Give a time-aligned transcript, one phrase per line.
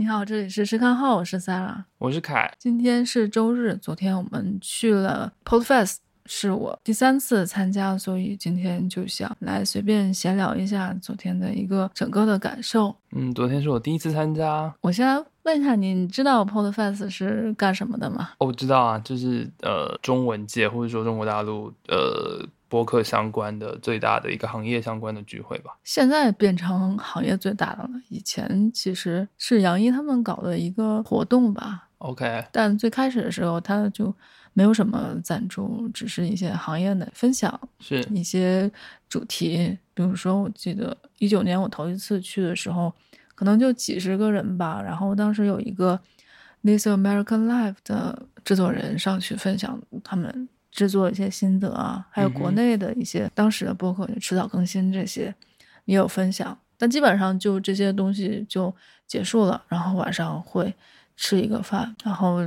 [0.00, 2.54] 你好，这里是吃看号，我是 Sarah，我是凯。
[2.56, 12.94] 今天是周日，昨天我们去了 Podfest，是我第三次参加，所以今天就想来随便闲聊一下昨天的一个整个的感受。
[13.10, 14.72] 嗯，昨天是我第一次参加。
[14.82, 18.30] 我先来问一下你，你知道 Podfest 是干什么的吗？
[18.38, 22.46] 哦，我知道啊，就是呃中文界或者说中国大陆呃。
[22.68, 27.90] 播客相关的最大的一个行业相关的聚会吧，现在变成行业最大的了。
[28.08, 31.88] 以前其实是杨一他们搞的一个活动吧。
[31.98, 34.14] OK，但最开始的时候他就
[34.52, 38.70] 没有什么赞助，只是一些行业的分享，是一些
[39.08, 39.76] 主题。
[39.94, 42.92] 比如说，我记得一九年我头一次去的时候，
[43.34, 44.80] 可能就几十个人吧。
[44.80, 45.98] 然后当时有一个
[46.62, 50.48] This American Life 的制作人上去分享他们。
[50.78, 55.34] 制作一些心得啊，还有国内的一些当时的播客就迟早更新这些
[55.86, 58.72] 也有分享，但基本上就这些东西就
[59.04, 59.60] 结束了。
[59.66, 60.72] 然后晚上会
[61.16, 62.38] 吃一个饭，然后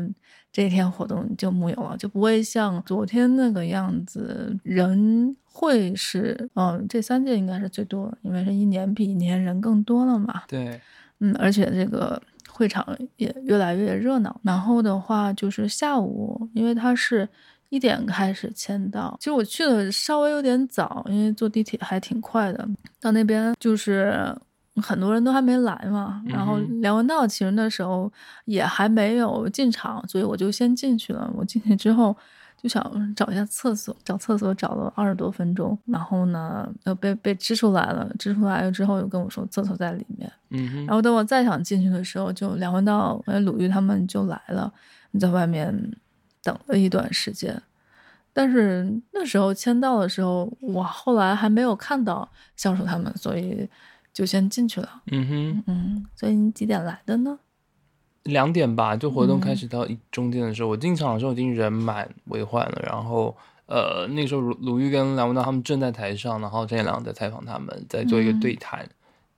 [0.49, 10.43] 这一天活动就木有了，就不会像昨天那个样子，人会是嗯，这三届应该是最多的，因为是一年比一年人更多了嘛。
[10.47, 10.79] 对，
[11.19, 14.39] 嗯，而且这个会场也越来越热闹。
[14.43, 17.27] 然后的话就是下午，因为它是。
[17.71, 22.67] 一点开始签到，其实我去的稍微有点早，因为坐地铁还挺快的。
[22.99, 24.37] 到那边就是
[24.75, 28.11] 很多人都还没来嘛，然后梁文道其实那时候
[28.43, 31.31] 也还没有进场，所以我就先进去了。
[31.33, 32.13] 我进去之后
[32.61, 40.29] 就想找一下厕所，找厕所找了二十多分钟，然后呢，又被被支出来了，支出来了之后又跟我说厕所在里面。
[40.49, 44.69] 嗯，然后等我再想进去的时候，就梁文道和鲁豫他们就来了，
[45.11, 45.73] 你在外面。
[46.43, 47.61] 等了一段时间，
[48.33, 53.69] 但是那时候签到的时候，我后来还没有看到教授他们，所以
[54.11, 55.01] 就先进去了。
[55.11, 57.37] 嗯哼，嗯，所以你几点来的呢？
[58.23, 62.81] 两点吧，就活动开始到一中间的时候，嗯、我进场的时候已经人满为患了。
[62.85, 63.35] 然后，
[63.67, 68.83] 呃，那时候鲁鲁豫跟梁文道他们正在台上，然后陈彦良在采访他们，在做一个对谈。
[68.83, 68.89] 嗯、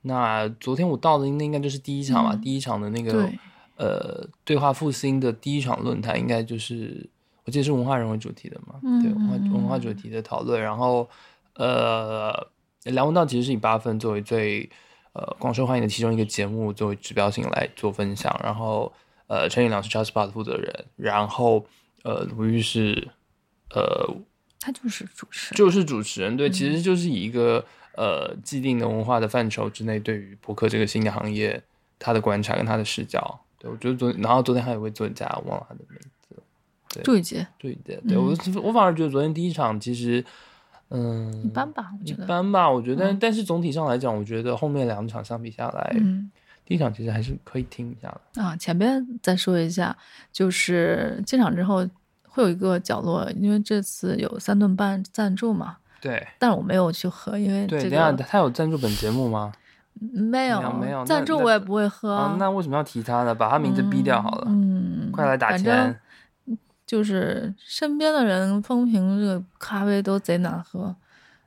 [0.02, 3.30] 那昨天我到的那应该就是第一场吧，嗯、第一场的那个。
[3.76, 7.08] 呃，对话复兴的第一场论坛应该就是，
[7.44, 10.60] 我记得是文化人为主题的嘛，嗯、对，文化文化主题的讨论。
[10.62, 11.08] 然后，
[11.54, 12.32] 呃，
[12.84, 14.70] 梁文道其实是以八分作为最
[15.12, 18.38] 呃广受欢迎的其中一个节目作为指标性来做分享。
[18.44, 18.92] 然后，
[19.26, 20.84] 呃，陈彦良是 JustPod 的负责人。
[20.94, 21.66] 然后，
[22.04, 23.08] 呃，鲁豫是，
[23.70, 24.08] 呃，
[24.60, 26.36] 他就是主持人，就是主持人。
[26.36, 27.64] 对，嗯、其实就是以一个
[27.96, 31.60] 呃既定的文化的范畴之内，对于博客这个新的行业，
[31.98, 33.40] 他的观察跟他的视角。
[33.70, 36.36] 我觉得昨，然后昨天还有一位作家，忘了他的名字。
[36.94, 40.24] 对，朱宇杰，朱宇杰，对、嗯、我，我反而觉得昨天第一场其实，
[40.90, 46.30] 嗯，一般吧，我觉得一般吧，我觉得，嗯、但是总体上来讲，我觉得后面两场相比下来，嗯，
[46.64, 48.42] 第一场其实还是可以听一下的。
[48.42, 49.96] 啊，前边再说一下，
[50.30, 51.84] 就是进场之后
[52.28, 59.52] 会有一个角落，因为这次有三顿半赞助嘛，对，但是我没有去喝，因为、这个、对，等下他有赞助本节目吗？
[60.00, 63.34] 没有没有赞助我也不会喝，哦，那为什么要提他呢？
[63.34, 64.46] 把他名字逼掉好了。
[64.48, 65.98] 嗯，快来打钱。
[66.86, 70.94] 就是身边的人风评这个咖啡都贼难喝，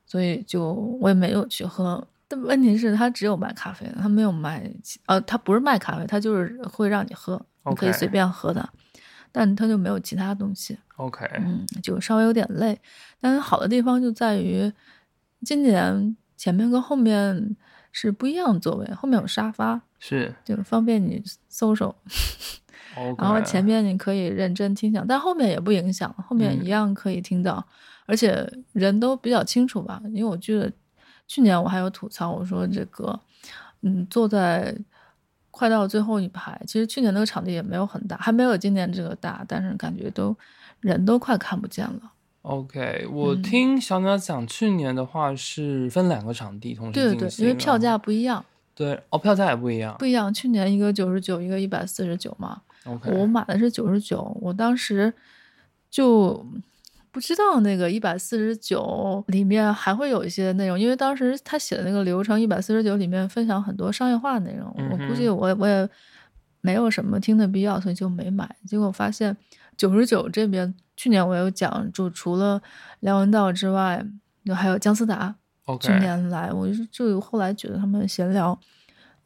[0.04, 2.06] 所以就我也没有去喝。
[2.28, 4.68] 但问题是，他只有卖咖啡，他没有卖，
[5.06, 8.68] 呃，他不是卖咖啡，他就是会让你喝.你可以随便喝的，
[9.32, 10.76] 但他就没有其他东西。
[10.96, 12.80] OK，嗯，就稍微有点累。
[13.22, 14.74] 但是好的地方就在于，
[15.46, 17.56] 今年前面跟后面。
[17.92, 21.96] 是不一样的座位，后面有沙发，是就方便你搜搜。
[23.18, 27.74] 然后前面你可以认真听讲，但后面也不影响，后面一样可以听到，嗯、
[28.08, 30.02] 而且人都比较清楚吧。
[30.06, 30.72] 因为我记得
[31.28, 33.20] 去年我还有吐槽，我说这个，
[33.82, 34.76] 嗯，坐在
[35.52, 40.36] 快到最后一排，其实去年那个场地也没有很大，还没有今年这个大，但是感觉都
[40.80, 42.12] 人都快看不见了。
[42.48, 48.44] OK，我听小鸟讲，去年的话是分两个场地同时进行，对对对，因为票价不一样。
[48.74, 49.94] 对，哦，票价也不一样。
[50.00, 52.62] 不一样，去年一个九十九，一个一百四十九嘛。
[52.86, 55.14] OK，我买的是九十九，我当时
[55.92, 56.46] 就
[57.12, 65.90] 不知道那个一百四十九里面还会有一些内容，因为当时他写的那个流程，一百四十九里面分享很多商业化内容，嗯、我估计我我也
[66.62, 68.56] 没有什么听的必要，所以就没买。
[68.66, 69.36] 结果发现
[69.76, 70.74] 九十九这边。
[70.98, 72.62] 去年我有讲，就除了
[73.00, 74.06] 梁文道之外，
[74.44, 75.34] 就还有姜思达。
[75.82, 78.58] 去年来，我就就后来觉得他们闲聊，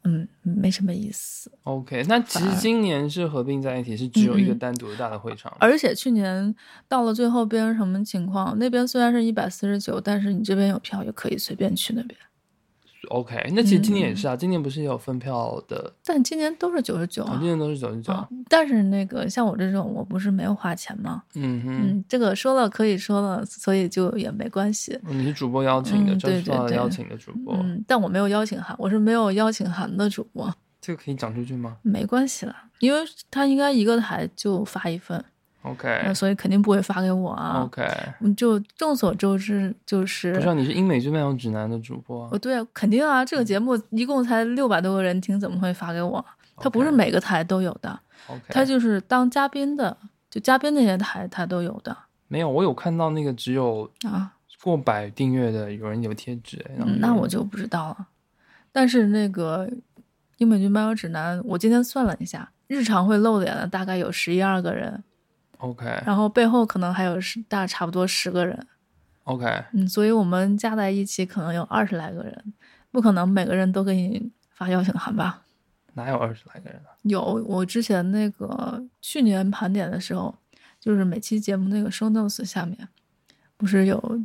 [0.02, 1.50] 嗯，没什么意思。
[1.62, 5.52] OK，那其实今年是合并在一起，是只有一个单独的大的会场。
[5.52, 5.56] 嗯。
[5.60, 6.52] 而且去年
[6.88, 8.58] 到了最后变成什么情况？
[8.58, 12.18] 那边虽然是一百四十九，但是你这边有票也可以随便去那边。
[13.10, 15.92] OK，那其实今年也是啊，嗯、今年不是也有分票的？
[16.04, 18.14] 但今年都是九十九啊，今年都是九十九。
[18.48, 21.22] 但是那个像我这种，我不是没有花钱吗？
[21.34, 24.98] 嗯哼嗯，这个说了可以说了，所以就也没关系。
[25.08, 27.54] 你是主播邀请的，对对，邀请的主播。
[27.56, 30.52] 嗯，但我没有邀请函，我是没有邀请函的主播。
[30.80, 31.76] 这个可以讲出去吗？
[31.82, 33.00] 没关系啦，因为
[33.30, 35.24] 他应该一个台就发一份。
[35.62, 37.62] OK，那所以肯定不会发给我啊。
[37.64, 37.86] OK，
[38.36, 42.28] 就众所周知，就是不知道你是英美剧漫游指南的主播。
[42.32, 46.24] 哦，对啊，肯定啊，这个节目一共才六百多个人听，怎么会发给我？
[46.56, 47.98] 他不是每个台都有的。
[48.26, 49.96] OK，他就是当嘉宾的，
[50.28, 51.96] 就嘉宾那些台他都有的。
[52.26, 54.32] 没有，我有看到那个只有啊
[54.62, 58.08] 过百订阅的有人有贴纸，嗯，那我就不知道了。
[58.72, 59.68] 但是那个
[60.38, 65.04] 英美剧漫游指南，我今天算了一下，日常会露脸的大概有十一二个人。
[65.62, 68.66] OK，然后背后可能还有十大差不多十个人
[69.22, 72.52] ，OK，嗯，所以我们加在一起可能有二十来个人，
[72.90, 75.42] 不可能每个人都给你发邀请函吧？
[75.94, 76.90] 哪有二十来个人啊？
[77.02, 80.34] 有，我之前那个去年盘点的时候，
[80.80, 82.88] 就是每期节目那个 show notes 下面，
[83.56, 84.20] 不是有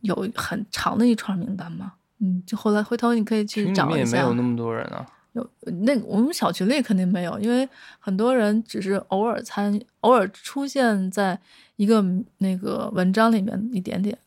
[0.00, 1.92] 有很长的一串名单吗？
[2.18, 3.98] 嗯，就后来回头你可以去找一下。
[3.98, 5.06] 也没有那么多人啊。
[5.32, 5.50] 有
[5.84, 7.66] 那个，我们小群里肯定没有，因为
[7.98, 11.40] 很多人只是偶尔参，偶尔出现在
[11.76, 12.04] 一个
[12.38, 14.18] 那个文章里面一点点，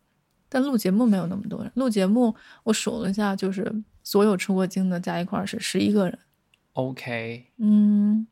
[0.50, 1.72] 但录节目没有那么多人。
[1.76, 3.72] 录节目我数了一下，就是
[4.02, 6.18] 所有出过镜的加一块是十一个人。
[6.74, 8.26] OK，嗯，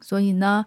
[0.00, 0.66] 所以呢，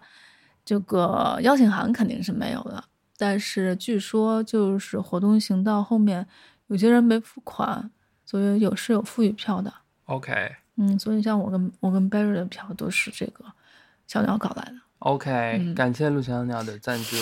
[0.64, 2.82] 这个邀请函肯定是没有的，
[3.18, 6.26] 但是据说就是活动行到后面
[6.68, 7.90] 有些人没付款，
[8.24, 9.72] 所以有是有富裕票的。
[10.06, 10.56] OK。
[10.82, 13.44] 嗯，所以像我跟我跟 Barry 的票都是这个
[14.08, 14.72] 小鸟搞来的。
[14.98, 17.16] OK，、嗯、感谢陆小鸟的赞助。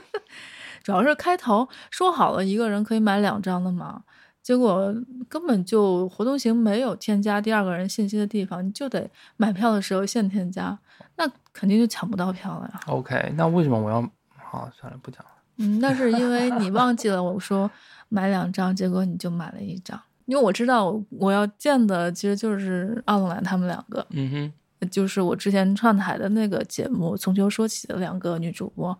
[0.84, 4.02] 主要是开头说好了一个人可以买两张的嘛，
[4.42, 4.94] 结果
[5.30, 10.78] 根本就活动型没有添加第二个人信息的地方，你就得买票的时候现添加，
[11.16, 12.80] 那肯定就抢不到票了呀。
[12.88, 14.02] OK，那为什么我要？
[14.36, 15.30] 好，算了，不讲了。
[15.56, 17.70] 嗯，那是因为你忘记了我说
[18.08, 19.98] 买两张，结果你就买了一张。
[20.26, 28.98] 因为我知道我要见的其实就是奥龙兰他们两个，嗯哼，就是我之前串台的那个节目《从球说起》的两个女主播，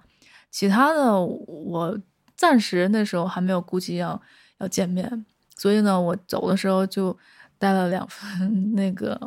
[0.50, 1.98] 其他的我
[2.36, 4.20] 暂时那时候还没有估计要
[4.58, 5.24] 要见面，
[5.56, 7.16] 所以呢，我走的时候就
[7.56, 9.18] 带了两份那个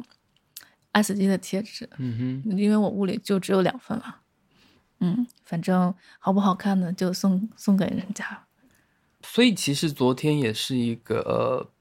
[0.94, 4.17] SD 的贴纸，嗯哼，因为我屋里就只有两份了，
[4.99, 8.45] 嗯，反正好不好看的，就送送给人家。
[9.23, 11.71] 所以其实昨天也是一个。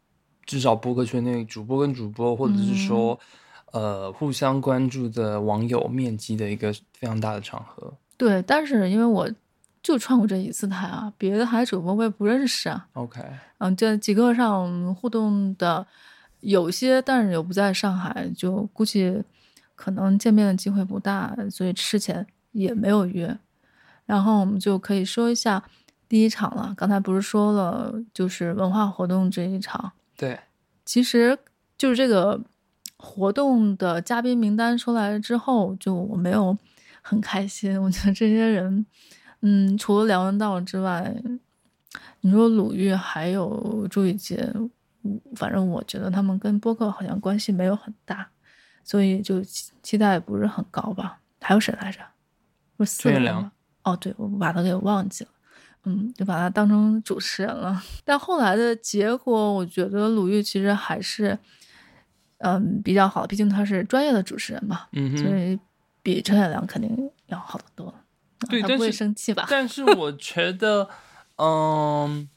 [0.46, 3.18] 至少播客圈内主播跟主播，或者是说，
[3.72, 7.92] 嗯、呃，互相关注的网友面积的一个非常大的场合。
[8.16, 9.28] 对，但是因为我
[9.82, 12.86] 就串过这一次台啊，别的台主播我也不认识啊。
[12.94, 13.20] OK，
[13.58, 15.86] 嗯，这几个上互动的
[16.40, 19.22] 有些，但是又不在上海，就估计
[19.74, 23.36] 可能见面的机会不大，所以之前也没有约。
[24.06, 25.62] 然后我们就可以说一下
[26.08, 26.72] 第一场了。
[26.76, 29.92] 刚才不是说了，就是文化活动这一场。
[30.16, 30.40] 对，
[30.84, 31.38] 其实
[31.76, 32.40] 就是这个
[32.96, 36.56] 活动的嘉宾名单出来了之后，就我没有
[37.02, 37.80] 很开心。
[37.82, 38.86] 我觉得这些人，
[39.40, 41.14] 嗯，除了梁文道之外，
[42.20, 44.52] 你说鲁豫还有朱雨洁，
[45.34, 48.28] 反正我觉得他们跟播客好像关系没有很大，
[48.82, 49.42] 所以就
[49.82, 51.20] 期待不是很高吧。
[51.40, 52.00] 还有谁来着？
[52.76, 53.50] 不是四个
[53.82, 55.30] 哦，对，我把他给忘记了。
[55.86, 57.82] 嗯，就把他当成主持人了。
[58.04, 61.38] 但后来的结果，我觉得鲁豫其实还是，
[62.38, 63.26] 嗯，比较好。
[63.26, 65.58] 毕竟他是专业的主持人嘛，嗯，所以
[66.02, 67.94] 比陈凯良肯定要好得多。
[68.50, 69.46] 对，他不会生气吧？
[69.48, 70.88] 但是我觉得，
[71.36, 72.28] 嗯。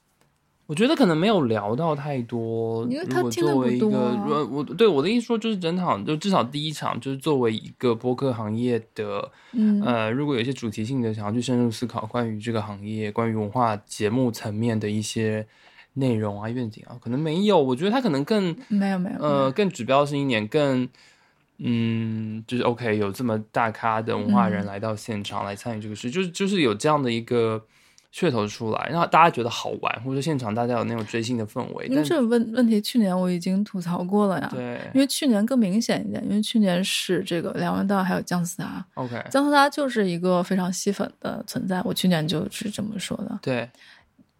[0.69, 2.85] 我觉得可能没有聊到太多。
[2.91, 3.65] 因为他听的不多。
[3.65, 15.43] 如果作为一个，我对我的意思说，就是整场就至少第一场，就是作为一个播客行业的，嗯、呃，如果有一些主题性的，想要去深入思考关于这个行业、关于文化节目层面的一些
[15.95, 17.59] 内容啊、愿景啊，可能没有。
[17.59, 20.87] 我觉得他可能更没有没有呃更指标性一点，更
[21.57, 27.65] 嗯，就是 OK，有这么大咖的文化人来到现场来参与这个事，嗯、就是就是有这样的一个。
[28.13, 31.85] 噱头出来，让大家觉得好玩，或者现场大家有那种追星的氛围。
[31.85, 34.49] 因为这个问问题，去年我已经吐槽过了呀。
[34.51, 38.83] 对，因为去年更明显一点，因为去年是这个梁文道还有姜思达。
[38.95, 43.37] OK，姜思达就是一个非常吸粉的存在，我去年就是这么说的。
[43.43, 43.69] 对，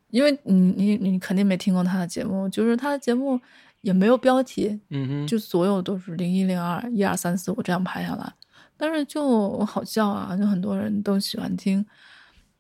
[0.10, 3.40] 因为你你你肯定没听过他的节目，就是他的节目
[3.82, 8.34] 也没有标题，嗯哼，就所有都是零一零二一二三四五这样排下来，
[8.76, 11.86] 但是就好笑啊，就很多人都喜欢听。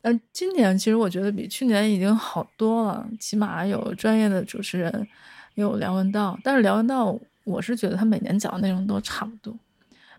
[0.01, 5.07] 嗯，今年其实我觉得比去年已经好多了，起码有专业的主持人，
[5.55, 9.53] 也有梁文道，但是梁文道我是觉得他每年讲的内容都差不多，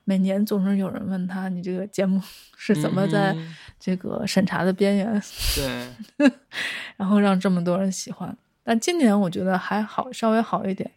[0.04, 2.20] 每年总是有人问他，你这个节目
[2.56, 3.34] 是怎么在
[3.78, 5.22] 这个审查的边缘，
[6.18, 6.30] 对，
[6.96, 8.36] 然后让这么多人喜欢。
[8.62, 10.90] 但今年我觉得还好，稍微好一点。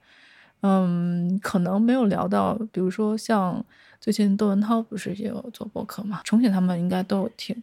[0.65, 3.63] 嗯，可能没有聊到，比如说像
[3.99, 6.21] 最近窦文涛不是也有做播客嘛？
[6.23, 7.61] 重庆他们应该都有听，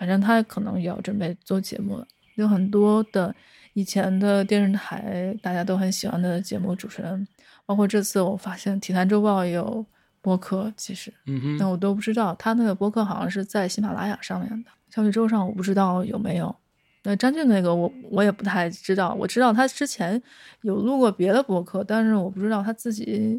[0.00, 2.06] 反正他可能也要准备做节目了。
[2.36, 3.34] 有很多的
[3.74, 7.28] 以前的电视台大家都很喜欢的节目主持人，
[7.66, 9.84] 包括这次我发现《体坛周报》也有
[10.22, 16.56] 播客，其实，嗯哼，那我都不知道他那个播客好像是在喜马拉雅上面的，小宇宙上我不知道有没有。
[17.02, 20.22] 那张俊那个我我也不太知道，我知道他之前
[20.62, 23.38] 有录过别的播客，但是我不知道他自己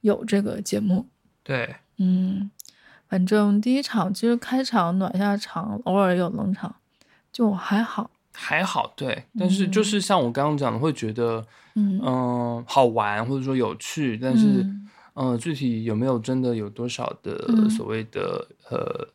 [0.00, 1.06] 有这个节目。
[1.42, 2.50] 对，嗯，
[3.08, 6.74] 反正第一场其实开场暖下场，偶尔有冷场，
[7.32, 8.92] 就还好，还好。
[8.94, 14.62] 对，但是就是像我刚刚讲的，会觉得嗯、呃、好玩或者说有趣，但是
[15.14, 19.08] 嗯、呃、具体有没有真的有多少的所谓的、嗯、呃。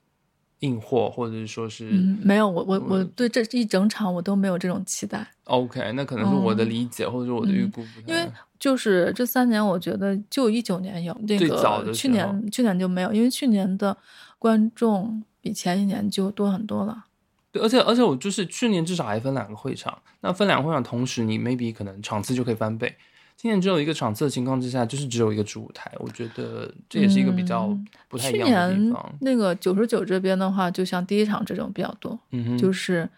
[0.64, 5.30] 硬货，或者是说是，嗯，没有，我我我对这一整场我都没有这种期待。
[5.44, 8.04] OK，那可能是我的理解，嗯、或者是我的预估、嗯。
[8.08, 13.96] 因为就是这三年，我觉得就一九年有那个，去年去年就没有，因为去年的
[14.40, 17.06] 观众比前一年就多很多了。
[17.52, 22.96] 对，而且而且我就是去年至少还分两个会场，那分两个会场同时，你 maybe 可能场次就可以翻倍。
[23.44, 29.06] 今年只有一个场次的情况之下，就是只有一个主舞台，我觉得这也是一个比较不太一样的地方。
[29.12, 33.10] 嗯、那个九十九这边的话，就像第一场这种比较多，嗯哼，就是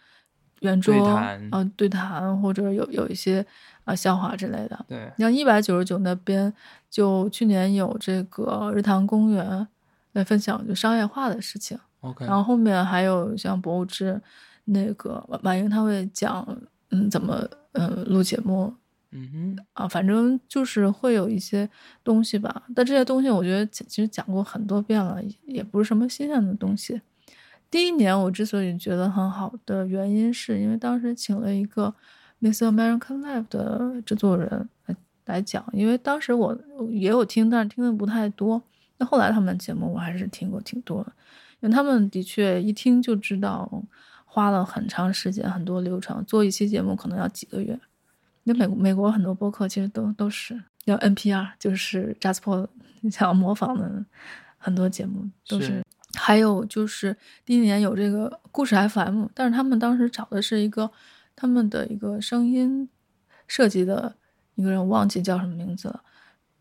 [0.62, 0.96] 圆桌
[1.51, 3.46] 啊，对谈或者有有一些
[3.84, 4.84] 啊笑话之类的。
[4.89, 6.51] 对，你像一百九十九那边，
[6.89, 9.67] 就去年有这个日坛公园
[10.13, 11.77] 来分享就商业化的事情。
[12.00, 14.20] OK，然后后面还有像博物志
[14.63, 16.44] 那个马英他会讲
[16.89, 18.74] 嗯怎么嗯录节目。
[19.12, 21.69] 嗯哼啊，反正就是会有一些
[22.03, 27.01] 东西吧，但这些东西我觉得其实讲过很多遍了，也不是什么新鲜的东西。
[27.71, 31.93] 第一年我之所以觉得很好的原因，是因为当时请了一个
[32.47, 34.95] 《Miss American Life》的制作人来
[35.25, 36.57] 来讲，因为当时我
[36.91, 38.62] 也有听，但是听的不太多。
[38.97, 41.12] 那后来他们节目我还是听过挺多的，
[41.62, 43.69] 因为他们的确一听就知道
[44.25, 47.77] 花了很长时间、很多流程，做一期节目可能要几个月。
[48.46, 52.68] 那美美国很多播客其实都都是叫 NPR，就是 Jasper
[53.12, 54.06] 想模仿的
[54.58, 55.84] 很多节目都是，是。
[56.14, 60.90] 还有就是第一年有这个故事 FM，但是他们当时找的是一个
[61.36, 62.88] 他们的一个声音
[63.48, 64.16] 设计的
[64.56, 66.02] 一个人，我忘记叫什么名字了。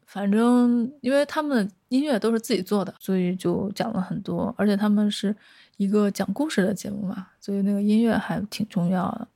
[0.06, 5.34] 反正因为他们的音乐都是自己做的，所以就讲了很多，而且他们是
[5.76, 9.28] 一个讲故事的节目嘛，所以那个音乐还挺重要的。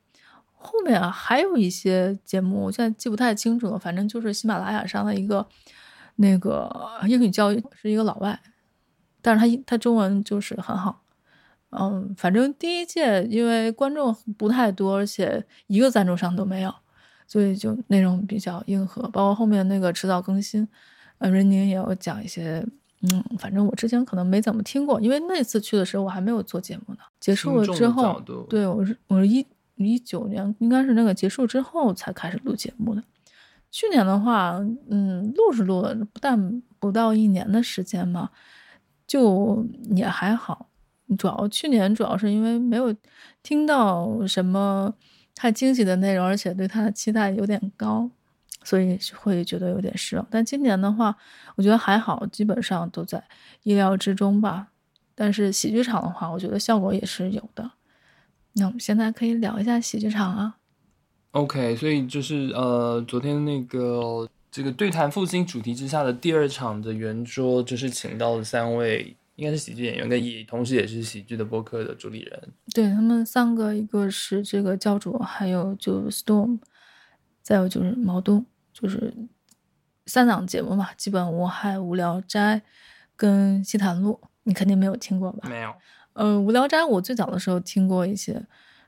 [0.68, 3.78] 后面啊，还有一些节目，我现在记不太清楚了。
[3.78, 5.46] 反正就是喜马拉雅上的一个
[6.16, 6.70] 那个
[7.06, 8.38] 英语教育，是一个老外，
[9.22, 11.02] 但是他他中文就是很好。
[11.70, 16.74] 嗯，反正第一届因为观众不太多，而且一个赞助商都没有，
[17.26, 19.02] 所以就内容比较硬核。
[19.08, 20.68] 包括后面那个迟早更新，
[21.18, 22.64] 呃，任宁也有讲一些。
[23.00, 27.00] 嗯，反正我之前可能没怎么听过，因为那次去的时候我还没有做节目呢。
[27.20, 29.46] 结束了之后，对，我是我是一。
[29.86, 33.02] 一九年应该是那个结束之后才开始录节目的。
[33.70, 34.58] 去年的话，
[34.88, 38.30] 嗯，录是录了，但不到一年的时间嘛，
[39.06, 40.68] 就也还好。
[41.18, 42.94] 主要去年主要是因为没有
[43.42, 44.94] 听到什么
[45.34, 48.10] 太惊喜的内容，而且对他的期待有点高，
[48.64, 50.26] 所以会觉得有点失望。
[50.30, 51.16] 但今年的话，
[51.56, 53.22] 我觉得还好，基本上都在
[53.62, 54.68] 意料之中吧。
[55.14, 57.70] 但是喜剧场的话，我觉得效果也是有的。
[58.58, 60.56] 那我们现在可以聊一下喜剧场啊。
[61.32, 72.52] OK，所以就是呃，昨天那个这个对谈复兴主题之下的第二场的圆桌，就是请到了三位，应该是喜剧演员，跟也同时也是喜剧的播客的主理人。
[72.74, 76.58] 对，他们三个，一个是这个教主，还有就 Storm，
[77.42, 79.14] 再有就是毛东，就是
[80.06, 82.62] 三档节目嘛，基本无害、无聊斋
[83.14, 85.46] 跟西谈录，你肯定没有听过吧？
[85.48, 85.72] 没有。
[86.18, 88.44] 呃，无聊斋我最早的时候听过一些，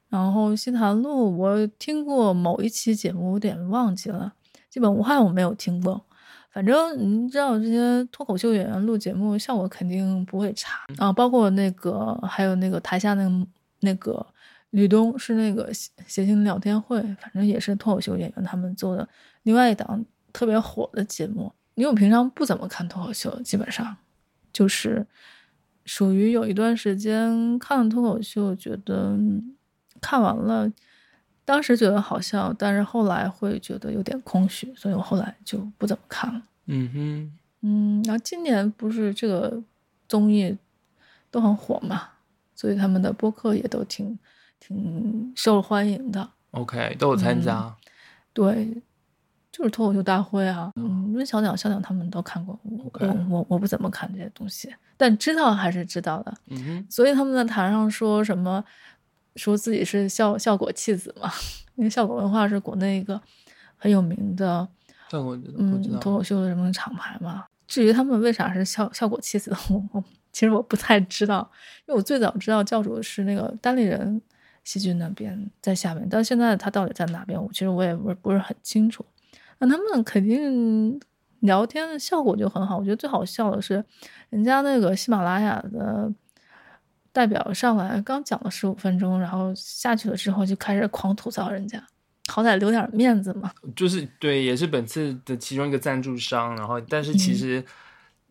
[0.09, 4.33] 然后西谈录我听过某一期节目，有点忘记了。
[4.69, 6.05] 基本无害我没有听过，
[6.51, 11.13] 反正你知道这些脱口秀演员录节目效果肯定不会差啊。
[11.13, 13.47] 包括那个还有那个台下那个
[13.79, 14.27] 那个
[14.71, 19.09] 吕东是那个谐星聊天会，反正也是脱口秀演员他们做的
[19.45, 21.53] 另外一档特别火的节目。
[21.77, 23.97] 因为我平常不怎么看脱口秀，基本上
[24.53, 25.07] 就是。
[25.93, 29.19] 属于有一段时间看了脱口秀，觉得
[30.01, 30.73] 看完了，
[31.45, 36.41] 当时觉得好笑，但是后来会觉得有点空虚，所以我后来就不怎么看了。
[36.67, 37.33] 嗯哼，
[37.63, 39.61] 嗯，然后今年不是这个
[40.09, 40.57] 综艺
[41.29, 42.11] 都很火嘛，
[42.55, 44.17] 所以他们的播客也都挺
[44.61, 46.31] 挺受欢迎的。
[46.53, 47.63] OK，都有参加。
[47.63, 47.75] 嗯、
[48.33, 48.83] 对。
[49.53, 52.91] 就是脱口秀大会啊，嗯，因为小鸟、小鸟他们都看过.我
[53.29, 56.33] 我我不怎么看这些东西，但知道还是知道的，
[56.89, 58.65] 所以他们在台上说什么，
[59.37, 61.31] 说自己是效效果弃子嘛，
[61.75, 63.21] 因为效果文化是国内一个
[63.77, 64.67] 很有名的，
[65.59, 67.45] 嗯，脱口秀的什么厂牌嘛。
[67.67, 71.51] 至于他们为啥是效效果弃子， 我我其实我不太知道，
[71.87, 74.21] 因为我最早知道教主是那个单立人
[74.65, 79.05] 喜剧那边在下面，但现在他到底在哪边，我其实我也不是不是很清楚。
[79.61, 81.01] 那他们肯定
[81.41, 82.77] 聊天的效果就很好。
[82.77, 83.85] 我觉得最好笑的是，
[84.31, 86.13] 人家那个喜马拉雅的
[87.13, 91.81] 代表上来刚讲了十五分钟，然后下去了之后就开始狂吐槽人家，
[92.29, 93.53] 好歹留点面子嘛。
[93.77, 96.57] 就是对，也是本次的其中一个赞助商。
[96.57, 97.65] 然后，但是其实。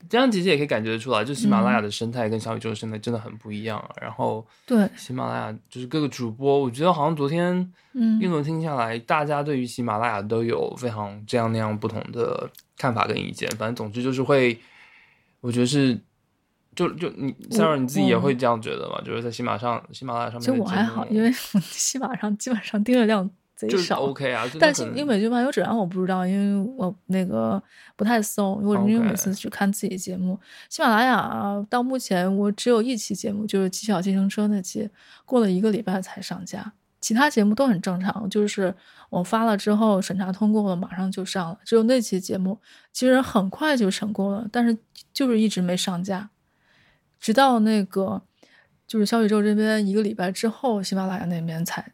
[0.02, 3.78] 嗯这样其实也可以感觉得出来，就喜马拉雅的生态跟小宇宙的生态真的很不一样。
[3.90, 13.50] 嗯、然后，对喜马拉雅就是各个主播，我觉得好像昨天嗯一轮听下来，嗯、大家对于喜马拉雅都有非常这样那样不同的看法跟意见。
[13.58, 14.58] 反正总之就是会，
[15.42, 16.00] 我觉得是，
[16.74, 19.02] 就就你 Sarah 你自己也会这样觉得吗？
[19.06, 21.30] 就是在喜马上喜马拉雅上面，其实我还好，因为
[21.62, 23.30] 喜马上基本上订阅量。
[23.68, 27.62] 就 OK 啊，但是英美剧漫游指南我不知道，因为我那个
[27.96, 30.40] 不太搜，因为因为每次只看自己节目。
[30.70, 34.90] 喜马拉雅到目前我只有一期节目，就是《骑小计程车》那期，
[35.26, 38.74] 过了一个礼拜才上架，其他节目都很正常，就是
[39.10, 41.60] 我发了之后审查通过了，马上就上了。
[41.66, 42.58] 只有那期节目
[42.94, 44.78] 其实很快就审过了，但是
[45.12, 46.30] 就是一直没上架，
[47.20, 48.22] 直到那个
[48.88, 51.94] 就是小宇宙这边一个礼拜之后，喜马拉雅那边才。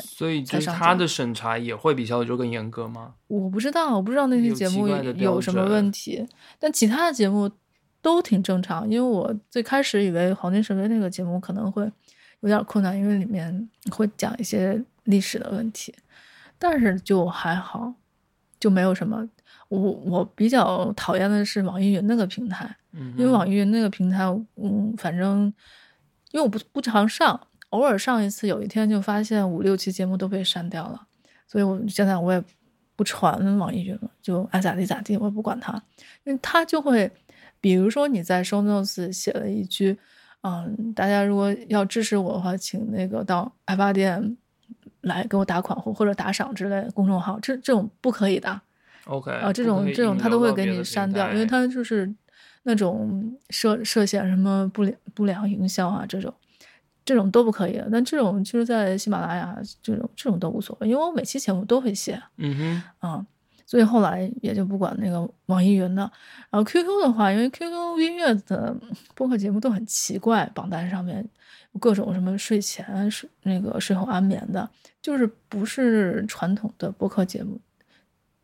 [0.00, 3.14] 所以，就是他的审查也会比小宇宙更严格吗？
[3.26, 6.26] 我不知道，我不知道那些节目有什么问题，
[6.58, 7.50] 但其他的节目
[8.00, 8.88] 都挺正常。
[8.88, 11.82] 因为我最开始以为黄金神威那个节目可能会
[12.40, 15.94] 有点困难，因为里面会讲一些历史的问题，
[16.58, 17.92] 但是就还好，
[18.58, 19.28] 就没有什么。
[19.68, 24.24] 我我比较讨厌的是网易云那个平台，嗯、因为网易云那个平台，
[24.56, 25.52] 嗯，反正
[26.30, 27.38] 因为我不不常上。
[27.72, 31.06] 偶尔上一次，有一天就发现五六期节目都被删掉了，
[31.46, 32.42] 所以我现在我也
[32.94, 35.72] 不传网易云了，就爱咋地咋地，我也不管它，
[36.24, 37.10] 因为它就会，
[37.62, 39.98] 比如说你在 show notes 写了一句，
[40.42, 44.36] 嗯，大家如果要支持我的话，请那个到爱发电
[45.00, 48.60] 来给我打款或或者打赏之类的公众号，这这种不可以的
[49.06, 52.14] ，OK 啊，这种这种他都会给你删掉，因为他就是
[52.64, 56.32] 那种涉涉嫌什么不良不良营销啊这种。
[57.04, 63.26] 这种都不可以，但这种其实在喜马拉雅这种这种都无所谓，因为我每期节目都会写，嗯哼，啊，
[63.66, 66.02] 所以后来也就不管那个网易云的，
[66.50, 68.76] 然后 QQ 的话，因为 QQ 音乐的
[69.14, 71.26] 播客节目都很奇怪，榜单上面
[71.72, 74.68] 有各种什么睡前睡那个睡后安眠的，
[75.00, 77.60] 就是不是传统的播客节目，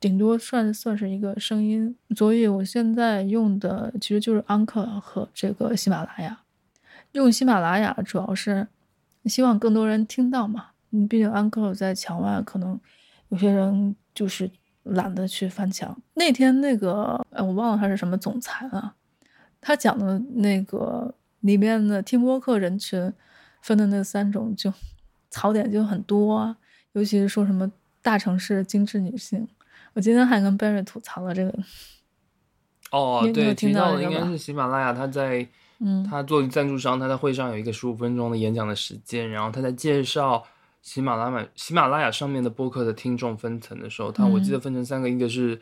[0.01, 6.41] 顶多算算是一个声音，所以我现在用的其实就是安克和这个喜马拉雅。
[7.19, 8.69] 用喜马拉雅主要是
[9.25, 12.79] 希望更多人听到嘛，嗯，毕竟安克在墙外，可能
[13.31, 14.49] 有些人就是
[14.85, 16.01] 懒得去翻墙。
[16.15, 18.95] 那天那个，哎，我忘了他是什么总裁了，
[19.61, 23.13] 他讲的那个里面的听播客人群
[23.63, 24.73] 分的那三种，就
[25.29, 26.57] 槽点就很多啊，
[26.93, 29.49] 尤其是说什么大城市精致女性。
[29.95, 31.53] 我今天还跟 Barry 吐槽了这个。
[32.93, 35.49] 哦，对，听到的应该是喜马拉雅，他在。
[35.81, 40.43] 嗯，他作为赞助商，他在会上有一个十五分钟的演讲的时间，然后他在介绍
[40.83, 45.61] 喜马拉雅喜马拉雅上面的播客的听众分层的时候，他我记得分成三个，一个是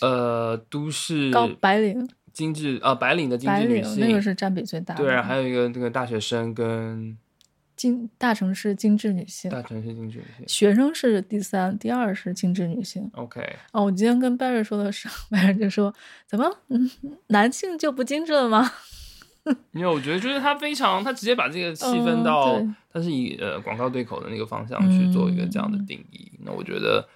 [0.00, 7.16] 呃都市高白领精致啊白领的精致女性，那个是占比最大的，对，还有一个那个大学生跟
[7.76, 13.08] 精大城市精致女性，大城市精致女性，学生是第三，第二是精致女性。
[13.14, 13.40] OK，
[13.72, 15.94] 哦，我今天跟 Barry 说的时候，Barry 就说
[16.26, 16.90] 怎么嗯
[17.28, 18.68] 男性就不精致了吗？
[19.72, 22.58] 因为我觉得，就是他非常，他直接把这个细分到，
[22.92, 26.30] 他是以呃广告对口的那个方向去做一个这样的定义。
[26.34, 27.06] 嗯、那我觉得，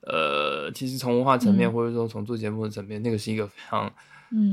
[0.00, 3.92] 呃，其实从文化层面，或者说从做节目的层面，嗯、那个是一个非常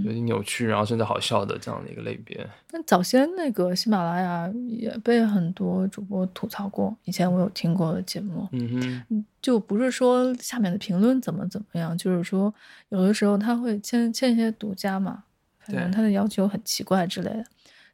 [0.03, 2.45] 有点扭曲，然后甚至好笑的这样的一个类别。
[2.69, 12.53] 但早先那个喜马拉雅也被很多主播吐槽过，以前我有听过的节目，嗯哼，就不是说下面的评论怎么怎么样，就是说
[12.89, 15.23] 有的时候他会签签一些独家嘛。
[15.65, 17.45] 反正他的要求很奇怪之类的。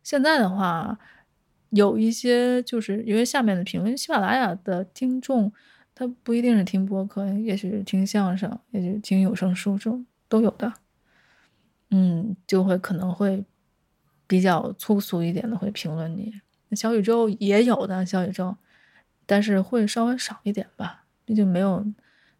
[0.04, 0.98] 现在的话，
[1.72, 5.52] 有一些就是因为下面的评论，喜马拉雅的听众
[5.94, 10.72] 他不一定是听播客，也许是听相声，也许听有声书，这种都有的。
[11.90, 13.44] 嗯，就会可能会
[14.28, 16.34] 比较粗俗一点的会评论你。
[16.72, 18.56] 小宇宙也有的小宇宙，
[19.26, 21.86] 但是会稍微少一点吧，毕竟没有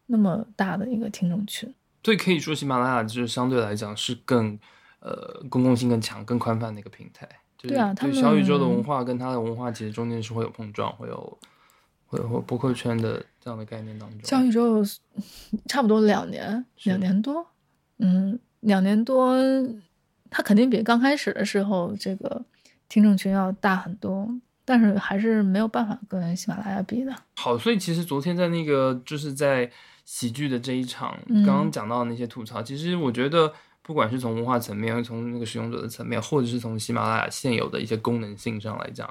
[0.06, 1.74] 那么大的一个听众群。
[2.04, 4.58] 所以可以说，喜马拉雅就是相对来讲是更
[5.00, 7.28] 呃公共性更强、更宽泛的一个平台。
[7.56, 11.38] 对啊，他们小宇宙的文化跟它的文化其实中间是会有碰撞，会有
[12.06, 14.20] 会有博客圈的这样的概念当中。
[14.24, 14.82] 小宇宙
[15.66, 17.46] 差不多两年，两年多，
[17.98, 18.38] 嗯。
[18.62, 19.36] 两年多，
[20.28, 22.44] 它肯定比刚开始的时候这个
[22.88, 24.28] 听众群要大很多，
[24.64, 27.14] 但是还是没有办法跟喜马拉雅比的。
[27.36, 29.70] 好，所以其实昨天在那个就是在
[30.04, 33.52] 喜剧的这一场，刚刚讲到的那些吐槽，嗯、其实我觉得
[33.88, 39.08] 不管是从文化层面，从那个使用者的层面，或者是从喜马拉雅现有的一些功能性上来讲，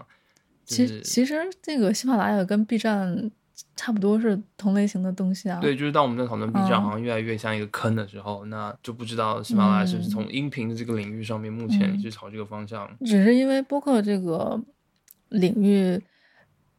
[0.64, 3.32] 就是、其实其实这个喜马拉雅跟 B 站。
[3.76, 5.60] 差不多是同类型的东西啊。
[5.60, 12.88] 对，就是当我们在讨论 B 站好像越来越像一个坑的时候，嗯、那就不知道喜马拉雅是不是从音频的这个领域上面，目前是朝这个方向。
[13.00, 14.62] 嗯、只是因为播客这个
[15.30, 16.00] 领域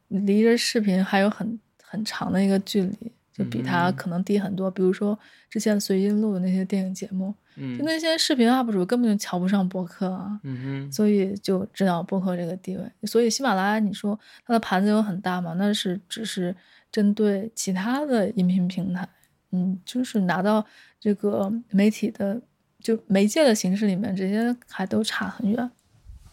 [0.07, 4.69] 离着视频还有很很长的一个距离，就比它可能低很多。
[4.69, 5.17] 嗯、比如说
[5.49, 13.07] 之前随音录的那些电影节目，嗯，就那些视频 UP 主根本就瞧不上播客啊，嗯哼，所以就知道播客这个地位。
[13.07, 15.53] 所以喜马拉雅，你说它的盘子有很大嘛？
[15.57, 16.55] 那是只是。
[16.91, 19.07] 针对其他的音频平台，
[19.51, 20.65] 嗯，就是拿到
[20.99, 22.41] 这个媒体的
[22.79, 25.71] 就媒介的形式里面，这些还都差很远。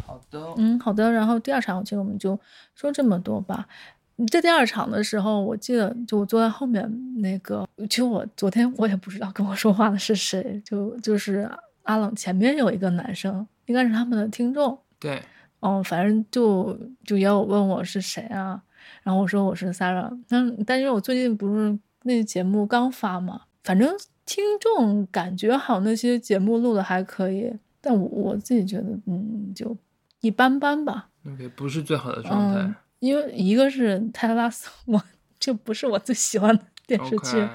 [0.03, 1.13] 好的，嗯，好的。
[1.13, 2.41] 然后第二场，其实我们就
[2.75, 3.69] 说这么多吧。
[4.27, 11.51] 这第二场的时候，我记得就我坐在后面那个，其实我昨天我也不知道跟我说话的是谁，就就是
[11.83, 14.79] 阿冷前面有一个男生，应该是他们的听众。
[14.99, 15.23] 对，
[15.61, 18.63] 哦，反正就就也有问我是谁啊。
[19.03, 23.93] 然后我说我是 Sarah，但但因为我最近不是那节目刚发嘛，反正
[24.25, 29.77] 听众感觉好，那些节目录的还可以，但我我自己觉得嗯就
[30.21, 31.09] 一般般吧。
[31.27, 32.61] OK，不是最好的状态。
[32.61, 35.03] 嗯，因为一个是泰拉斯，我
[35.39, 37.49] 就不是我最喜欢的电视剧，Okay.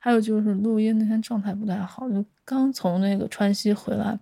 [0.00, 4.18] 还有就是录音那天状态不太好，就刚从那个川西回来，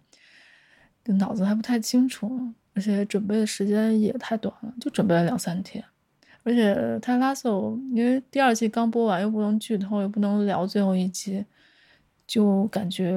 [1.19, 5.85] 脑子还不太清楚，而且准备的时间也太短了，就准备了两三天。
[6.43, 11.45] 而且泰拉索，因为第二季刚播完，又不能剧透，又不能聊最后一集，
[12.27, 13.13] 就感觉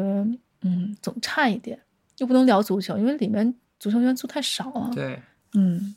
[0.62, 1.80] 嗯总差一点，
[2.18, 4.92] 又不能聊足球，因为里面足球元素太少了。
[4.94, 5.22] 对，
[5.54, 5.96] 嗯，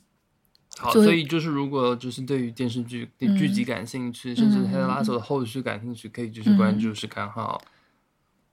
[0.78, 7.58] 好，所以就是如果就是对于电视剧、对剧集感兴趣，嗯、甚至泰拉手的后续感兴趣，嗯、可以继续关注是看哈。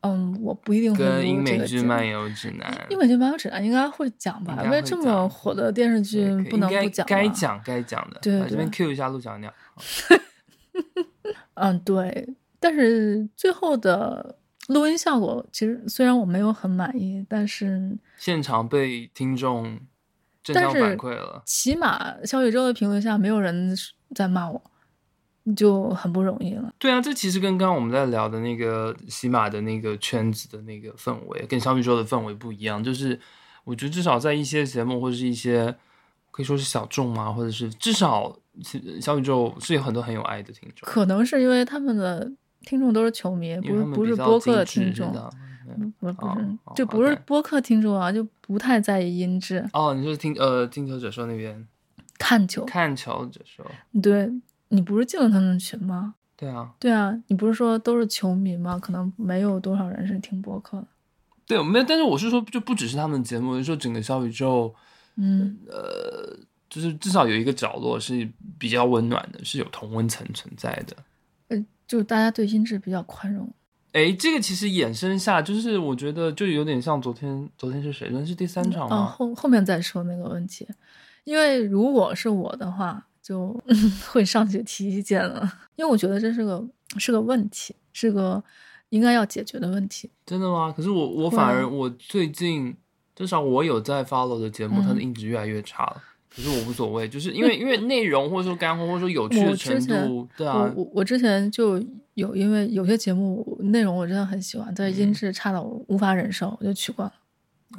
[0.02, 0.98] 嗯，我不一定会。
[1.04, 4.62] 跟英美剧漫游指南，英美剧漫游指南应该会讲吧？
[4.64, 7.06] 因为这么火的电视剧不能不讲。
[7.06, 8.20] 该讲该讲的。
[8.22, 9.54] 对，这边 Q 一下陆小鸟。
[11.56, 12.36] 嗯，对。
[12.60, 19.80] 但是最后的录音效果，其实虽然我没有很满意，但是现场被听众
[20.44, 21.42] 正向反馈了。
[21.46, 23.76] 起码小宇宙的评论下，没有人
[24.14, 24.62] 在骂我。
[25.58, 26.74] 就很不容易了。
[26.80, 32.82] 对啊，这其实跟刚刚我们在聊的那个喜马的那个圈子的那个氛围，跟小宇宙的氛围不一样。
[32.82, 33.20] 就是
[33.66, 35.76] 我觉得至少在一些节目或者是一些
[36.32, 38.34] 可以说是小众嘛，或者是至少
[39.02, 40.88] 小宇宙是有很多很有爱的听众。
[40.88, 45.14] 可能是因为他们的听众都是球迷，不是不是播客的听众，
[46.00, 49.68] 不是不是就不是播客听众啊，就不太在意音质。
[49.74, 51.68] 哦，你就是听呃听球者说那边
[52.18, 53.66] 看球看球者说
[54.02, 54.32] 对。
[54.70, 56.16] 你不是进了他们群吗？
[56.36, 58.80] 对啊，对啊，你不是说都是球迷吗？
[58.80, 60.88] 可能没有多少人是听播客的。
[61.46, 64.74] 对，没有，但是我是说，就不只是他们的节目，就是说整个小宇宙，
[65.18, 66.36] 嗯，呃，
[66.68, 70.98] 就是至少有一个角落是比较温暖的，是有同温层存在的。
[71.50, 73.48] 呃，就大家对音质比较宽容。
[73.94, 78.10] 哎，这个其实衍生下，就是我觉得就有点像昨天，昨天是谁？
[78.10, 78.96] 昨天是第三场吗？
[78.96, 80.68] 嗯，哦，后后面再说那个问题，
[81.24, 83.08] 因为如果是我的话。
[83.24, 83.58] 就
[84.12, 86.62] 会上去提意见了，因为我觉得这是个
[86.98, 88.44] 是个问题，是个
[88.90, 90.12] 应该要解决的问题。
[90.26, 90.74] 真的吗？
[90.76, 92.76] 可是我我反而我最近
[93.16, 96.04] 至少我有在 follow 的节目，它的音质越来越差了。
[96.36, 100.72] 可是我无所谓，就是因为因为内容或者说干货或者说有趣的程度，对啊。
[100.76, 101.82] 我我之前就
[102.16, 107.14] 有因为有些节目内容我真的很喜欢，但是音质差到我无法忍受，我就取关了。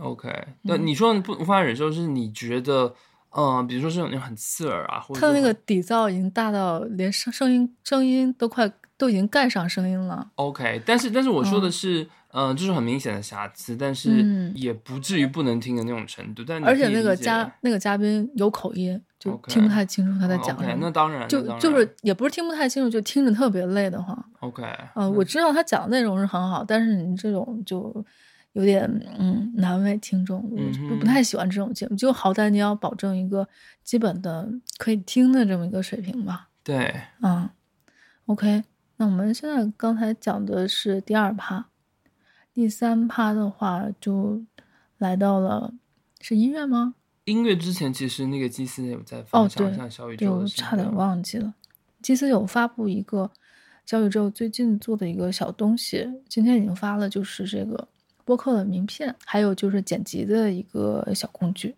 [0.01, 0.29] OK，
[0.63, 2.95] 那你说不无法忍受，是你觉得？
[3.37, 10.31] 嗯，比如说是那种很刺耳啊，或者它的那个底噪已经大到连声声音声音都快都已经盖上声音了。
[10.37, 16.43] OK，但是但是我说的是，嗯，呃、就是很明显的瑕疵，但是也不至于不能听的那种程度。
[16.43, 20.73] 嗯、但而且那个嘉那个嘉宾有口音，就听不太清楚他在讲什么。
[20.73, 20.79] Okay.
[20.81, 24.31] 那当然，就然就是也不是听不太清楚，就听着特别累的慌。
[24.41, 24.63] OK，
[24.95, 28.05] 呃，我知道他讲的内容是很好，但是你这种就
[28.55, 28.83] 有点
[29.19, 31.97] 嗯难为听众，我不不太喜欢这种节目。
[31.97, 33.49] 就好歹你要保证一个
[33.83, 36.49] 基本的可以听的这么一个水平吧。
[36.65, 36.93] 对，
[37.23, 37.49] 嗯
[38.27, 38.65] ，OK，
[38.97, 41.67] 那我们现在刚才讲的是第二趴，
[42.55, 44.41] 第三趴的话就
[44.99, 45.75] 来到了
[46.21, 46.95] 是音乐吗？
[47.25, 51.53] 音乐之前其实那个基斯有在分享一下小宇宙，哦，对，差点忘记了。
[52.01, 53.31] 基斯有发布一个
[53.85, 57.89] 小宇宙最近做的一个小东西，今天已经发了，就是这个
[58.25, 61.75] 播客的名片，还有就是剪辑的一个小工具。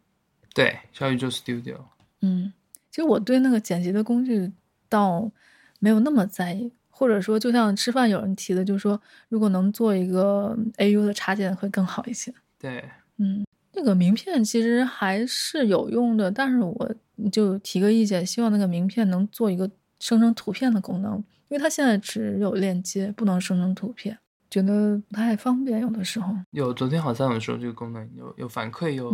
[0.53, 1.79] 对，小宇宙 Studio。
[2.21, 2.53] 嗯，
[2.91, 4.53] 其实我对那个剪辑的工具
[4.89, 5.31] 倒
[5.79, 12.33] 没有那么在意，或者说就像吃饭有人提的，就是说如果能做一个 AU 的插件会更好一些。
[12.59, 12.83] 对，
[13.19, 13.45] 嗯。
[13.79, 16.95] 那个名片其实还是有用的，但是我
[17.31, 24.17] 就提个意见，希望那个名片能做一个生成图片的功能，因为它现在只有链接，不能生成图片，
[24.51, 25.79] 觉得不太方便。
[25.83, 29.13] 有的时候有，昨天好像有说这个功能有有反馈，有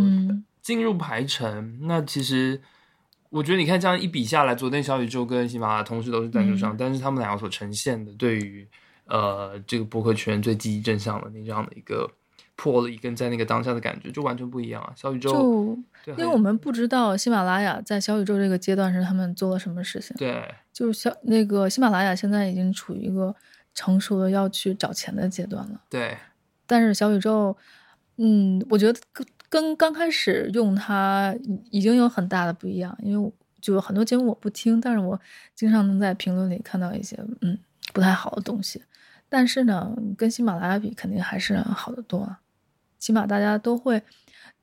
[0.60, 1.52] 进入排程。
[1.52, 2.62] 嗯、那其实
[3.32, 8.68] 我觉得你看这样一比下来，昨天小宇宙跟喜马拉雅同时都是赞助商，嗯、但是他们两个所呈现的对于
[9.06, 12.08] 呃这个博客圈最积极正向的那这样的一个。
[12.54, 14.92] 破了一根，在那个当下的感觉就完全不一样啊！
[14.94, 20.14] 小宇宙，就因为我们不知道喜马拉雅在小宇宙这个阶段是他们做了什么事情。
[20.16, 23.34] 对，就是小那个喜马拉雅现在已经处于一个
[23.74, 25.80] 成熟的要去找钱的阶段了。
[25.88, 26.16] 对，
[26.66, 27.56] 但是小宇宙，
[28.18, 29.00] 嗯，我觉得
[29.52, 31.36] 跟跟刚开始用它
[31.70, 35.20] 已经有很大的不一样，因为就很多节目我不听，但是我
[35.54, 37.58] 经常能在评论里看到一些嗯
[37.92, 38.82] 不太好的东西。
[39.28, 42.40] 但是呢，跟喜马拉雅比，肯定还是好得多啊。
[42.98, 44.02] 起码大家都会，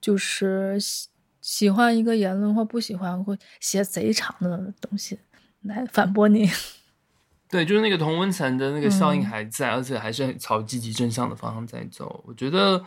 [0.01, 1.07] 就是喜
[1.39, 5.19] 喜欢一个言论或不喜欢，会写贼长的东西
[5.61, 6.49] 来反驳你。
[7.47, 12.23] 对，就是那个同温层的那个效应还在，嗯、而且还是朝积极正向的方向在走。
[12.27, 12.83] 我觉得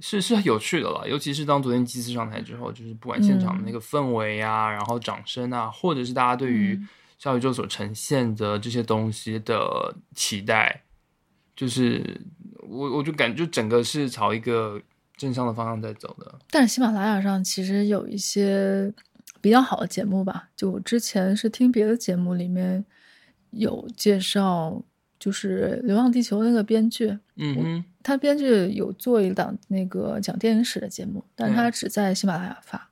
[0.00, 6.80] 是是有趣的了，尤其是当昨天基斯上台之后，就是不管现场的那个氛围啊，嗯、然后掌声啊，或者是大家对于
[7.18, 10.82] 小宇宙所呈现的这些东西的期待，
[11.54, 12.20] 就是。
[12.68, 14.82] 我我就感觉就整个是朝一个
[15.16, 16.34] 正向的方向在走的。
[16.50, 18.92] 但是喜马拉雅上其实有一些
[19.40, 22.84] 比较好的节目吧，就我之前是听别的节目里面
[23.52, 24.82] 有介绍，
[25.16, 32.88] 就是《流浪地球》那个编剧，嗯哼，他编剧有做一档那个讲电影史的节目，但他只在喜马拉雅发。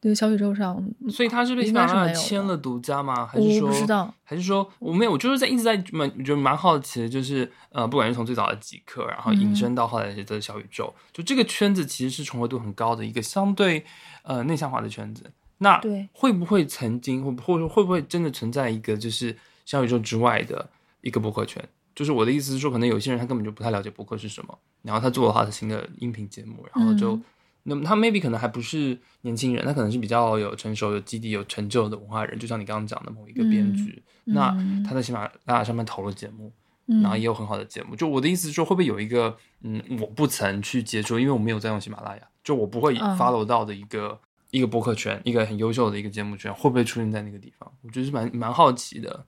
[0.00, 3.24] 对小宇宙上，所以他是被喜马拉雅签了独家吗？
[3.24, 3.68] 还是说？
[3.68, 4.12] 我不知道。
[4.24, 5.12] 还是说我没有？
[5.12, 13.84] 我就是在一直在蛮，我觉得蛮好奇的，就是呃，不管是从最早的极客，然后引申到后来的小宇宙，嗯、就这个圈子其实是重合度很高的一个相对
[14.22, 15.30] 呃内向化的圈子。
[15.58, 15.80] 那
[16.12, 20.68] 会不会曾经，或或者说会不会真的存在一个就是小宇宙之外的
[21.02, 21.64] 一个博客圈？
[21.98, 27.16] 就是我的意思是说，可能有些人他根本就不太了解博客是什么，然后他做了他的新的音频节目，然后就。
[27.16, 27.24] 嗯
[27.64, 34.02] 那么他 maybe 可能还不是年轻人，他可能是比较有成熟、有基地、有成就的文化人，就像你刚刚讲的某一个编剧。
[34.24, 34.56] 嗯、那
[34.88, 36.50] 他在喜马拉雅上面投了节目，
[36.86, 37.94] 嗯、然后也有很好的节目。
[37.94, 44.18] 就我的意思是说，会不会有一个嗯，我不曾去接触，因为我没有在用喜马拉雅，就我不会 follow 到的一个、嗯、
[44.52, 47.70] 一个博客圈，一个很优秀的一个节目圈，会不会出现在那个地方？
[47.82, 49.26] 我觉得是蛮蛮好奇的。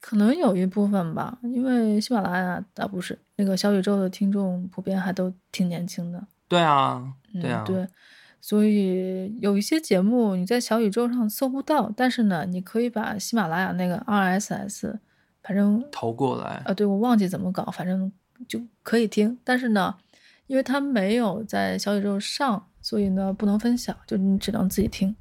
[0.00, 6.26] 可能有一部分吧，因为喜马拉雅啊不是那个小宇宙的听众，普遍还都挺年轻的。
[6.48, 7.14] 对啊。
[7.32, 7.86] 对啊、嗯，对，
[8.40, 14.98] 所以有一些节目你在小宇宙上搜不到，但是呢，你可以把喜马拉雅那个 RSS，
[15.44, 16.60] 反正投过来。
[16.64, 18.10] 啊，对，我忘记怎么搞，反正
[18.48, 19.38] 就可以听。
[19.44, 19.94] 但是呢，
[20.48, 25.14] 因为它没有在小宇宙上，所以呢不能分享，就你只能自己听。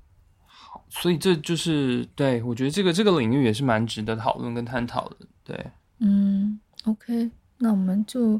[0.91, 5.17] 好，所以这就是对，我觉得这个这个领域也是蛮值得讨论跟探讨的。
[5.43, 5.65] 对，
[5.99, 8.39] 嗯，OK，那我们就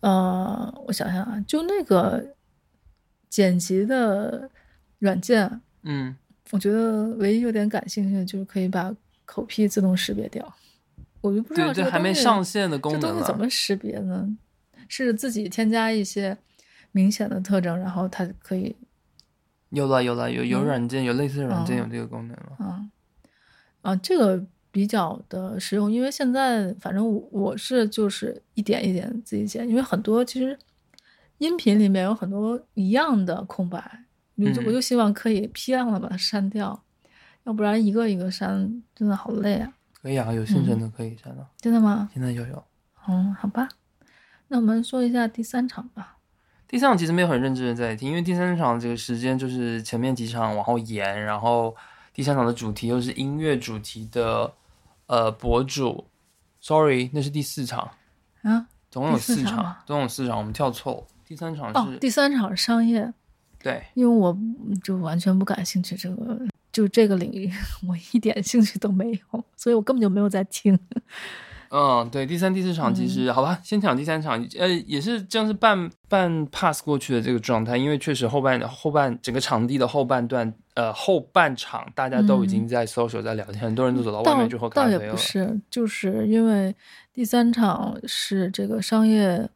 [0.00, 2.34] 呃，我想想啊，就那个。
[3.30, 4.50] 剪辑的
[5.00, 6.16] 软件，嗯，
[6.50, 8.90] 我觉得唯一有点感兴趣的就是可以把
[9.26, 10.54] 口癖自动识别掉。
[11.20, 14.26] 我就不知道这还没上线的功能，这东西怎么识别呢？
[14.88, 16.38] 是自己添加一些
[16.90, 18.74] 明显的特征，然后它可以。
[19.70, 22.56] 有了，有了，有有软件，有类似的软件有这个功能了。
[22.60, 22.90] 嗯
[23.82, 30.58] 啊，这个比较的实用，因为现在反正我我是就是一点一点自己剪，因为很多其实。
[31.38, 37.10] 音频里面有很多一样的空白，我就我就希望可以批量的把它删掉，嗯、
[37.44, 39.72] 要不然一个一个删真的好累啊。
[40.02, 41.48] 可以啊，有现成的可以删了。
[41.60, 42.10] 真的吗？
[42.12, 42.64] 现在就有。
[43.06, 43.68] 嗯，好吧。
[44.48, 46.17] 那我们说一下第三场吧。
[46.68, 51.74] 第三场其实没有很认真的在听，因为第三场这个时间就是前面几场往后延，然后。
[52.10, 54.52] 第三场的主题又是音乐主题的
[55.06, 56.04] 呃博主
[56.60, 57.92] ，Sorry，那是第四场。
[58.42, 60.94] 啊，总共有四场，场总共有四场，我们跳错。
[60.94, 63.14] 了，第三场是、哦、第三场是商业，
[63.62, 64.36] 对，因为我
[64.82, 66.40] 就完全不感兴趣这个，
[66.72, 67.48] 就这个领域
[67.88, 70.76] 我一点兴趣都没有，所以我根本就没有在听。
[71.70, 84.98] 嗯，对，第三、第四场其实、嗯、好吧，先讲第三场，呃，也是这样是半半 pass 过去的这个状态，因为确实后半后半整个场地的后半段，呃，后半场大家都已经在 social 在聊天，嗯、很多人都走到外面去喝咖啡了。
[84.98, 86.74] 倒也不是，就是因为
[87.12, 89.48] 第三场是这个商业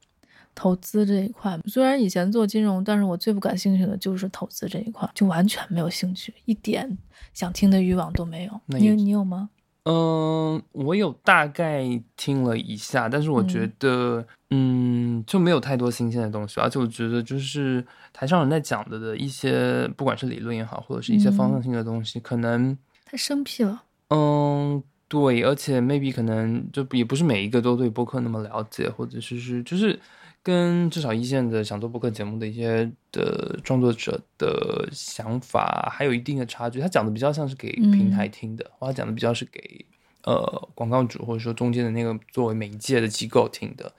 [0.54, 6.98] 投资这一块，虽然以前做金融，但是我最不感兴趣的就是投资这一块，就完全没有兴趣，一点
[7.32, 8.60] 想听的欲望都没有。
[8.66, 9.48] 你你有吗？
[9.84, 11.82] 嗯，我有大概
[12.16, 23.82] 听了一下，但是我觉得，嗯，嗯，就没有太多新鲜的东西，而且我觉得就是台上人在讲的的一些，不管是理论也好，或者是一些方向性的东西，嗯、可能太生僻了。
[24.10, 29.98] 嗯，对，而且 maybe 可能就也不是每一个都对播客那么了解，或者是是就是。
[30.42, 36.80] 跟至少一线的想做播客节目的一些的创作者的想法还有一定的差距。
[36.80, 39.84] 他讲的比较像是给平台听的，或、嗯、他讲的比较是给
[40.24, 43.92] 呃广告主或者说中间的那个作为媒介的机构听的。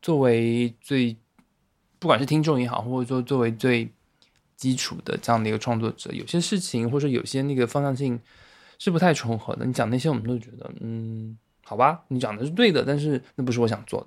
[0.00, 1.16] 作为最
[1.98, 3.90] 不管是听众也好，或者说作为最
[4.56, 8.18] 基础的这样的一个创作者，有些事情或者说有些那个方向性
[8.78, 9.66] 是不太重合的。
[9.66, 14.06] 你讲那些我们都觉得嗯好吧，你讲的是对的，但是那不是我想做的。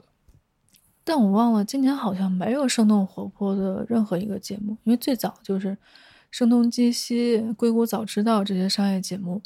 [1.04, 5.70] 但我忘了，今年好像没有生动活泼的任何一个节目，因为最早就是
[6.32, 9.42] 《声东击西》《硅谷早知道》这些商业节目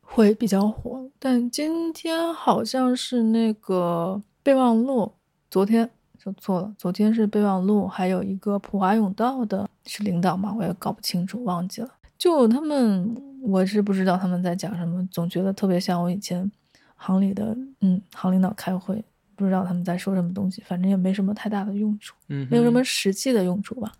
[0.00, 1.08] 会比较火。
[1.18, 5.12] 但今天好像是那个备忘录，
[5.50, 10.54] 昨天说错了，昨天是备忘录，还有一个普华永道的是领导嘛？
[10.58, 11.88] 我也搞不清楚，忘记了。
[12.18, 16.52] 就他们，我是不知道他们在讲什么，总觉得特别像我以前
[16.96, 19.02] 行里的，嗯，行领导开会。
[19.42, 23.92] 不知道他们在说什么东西，反正也没什么太大的用处，嗯，没有什么实际的用处吧。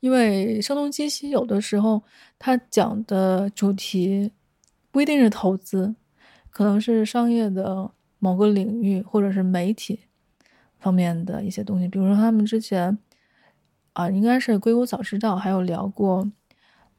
[0.00, 2.02] 因为声东击西有的时候
[2.38, 4.30] 他讲的主题
[4.90, 5.94] 不一定是投资，
[6.50, 10.00] 可能是商业的某个领域或者是媒体
[10.78, 11.88] 方面的一些东西。
[11.88, 12.96] 比如说他们之前
[13.94, 16.30] 啊，应该是硅谷早知道，还有聊过，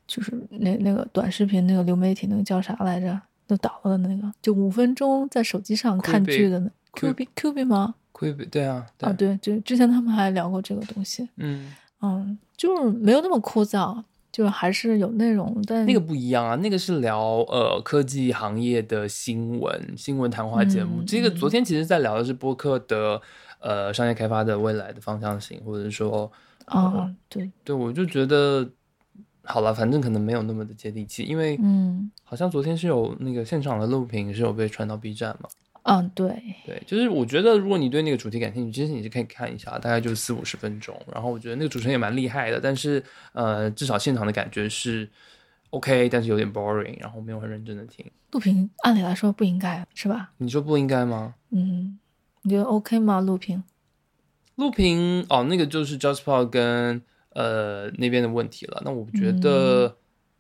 [0.08, 3.22] 就是那那个短视频那个流媒体那个叫啥来着？
[3.48, 6.72] 都倒了的那个，就五分钟在手机上看剧的那。
[6.96, 9.10] Q B Q B 吗？Q B 对啊，对。
[9.10, 11.74] 啊，对，就之前他们还聊过这个东西，嗯。
[12.02, 23.20] 嗯，就是没有那么枯燥，就还是有内容，但那个不一样啊，那个是聊呃科技行业的新闻新闻谈话节目，嗯，这个昨天其实在聊的是播客的
[23.60, 26.32] 呃商业开发的未来的方向性，或者说
[26.66, 27.50] 啊，呃，对。
[27.64, 28.70] 对，我就觉得
[29.44, 35.50] 好了，反正可能没有那么的接地气，因为嗯，好像昨天是有那个现场的录屏是有被传到 B 站嘛。
[35.88, 36.28] 嗯，对
[36.66, 41.00] 对，就是我觉得，如果你对那个主题感兴趣，其实你是可以看一下，大概就是四五十分钟。
[41.14, 45.08] 然后我觉得那个主持人也蛮厉害的，但是呃，至少现场的感觉是
[45.70, 48.04] OK，但是有点 boring，然后没有很认真的听。
[48.32, 50.32] 录屏按理来说不应该是吧？
[50.38, 51.36] 你说不应该吗？
[51.52, 52.00] 嗯，
[52.42, 53.20] 你觉得 OK 吗？
[53.22, 53.64] 录屏？
[54.56, 57.00] 录屏哦，那个就是 JustPod 跟
[57.34, 58.82] 呃那边的问题了。
[58.84, 59.96] 那我觉得，嗯、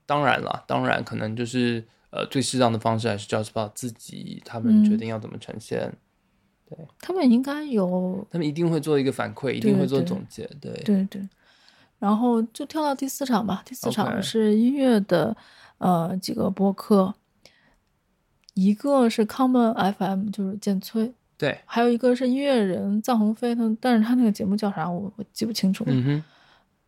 [0.08, 1.84] 当然了，当然可能就是。
[2.16, 5.82] 呃，最适当的方式还是 JustPod 自己，他们决定要怎么呈现。
[5.82, 10.50] 嗯、对，他们应该有，他们一定会做一个反馈，一定会做总结。
[10.62, 11.30] 对对，对对。
[12.00, 15.36] 然后就跳到第四场吧，第四场是音乐的，
[15.78, 17.14] 呃，几个播客，
[18.54, 25.92] 一个是 Common FM，就是建崔，对，还有一个是音乐人臧鸿飞，他但是他那个节目叫啥，我我记不清楚了。
[25.92, 26.24] 嗯哼，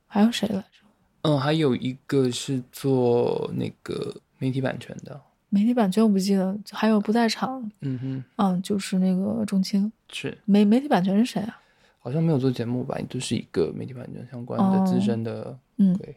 [0.06, 0.88] 还有谁来着？
[1.24, 4.16] 嗯，还有一个是做那个。
[4.38, 5.20] 媒体版权的，
[5.50, 10.38] 媒体版权我不记得，还有不在场，嗯哼，嗯，就是那个中青，是。
[10.46, 11.62] 媒媒体版权是谁啊？
[12.00, 16.16] 好像没有做节目吧，就是一个媒体版权相关的资深的，哦、嗯，对，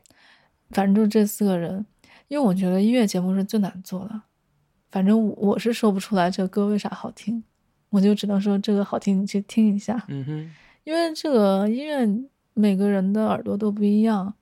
[0.70, 1.84] 反正就是这四个人，
[2.28, 4.22] 因为我觉得音乐节目是最难做的，
[4.90, 7.42] 反正我是说不出来这个歌为啥好听，
[7.88, 10.50] 我就只能说这个好听，你去听一下，嗯哼，
[10.84, 12.06] 因为这个音乐
[12.54, 14.34] 每个人的耳朵都不一样。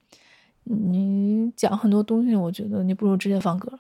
[0.70, 3.78] 你讲很多东西，我觉得你不如直接放歌，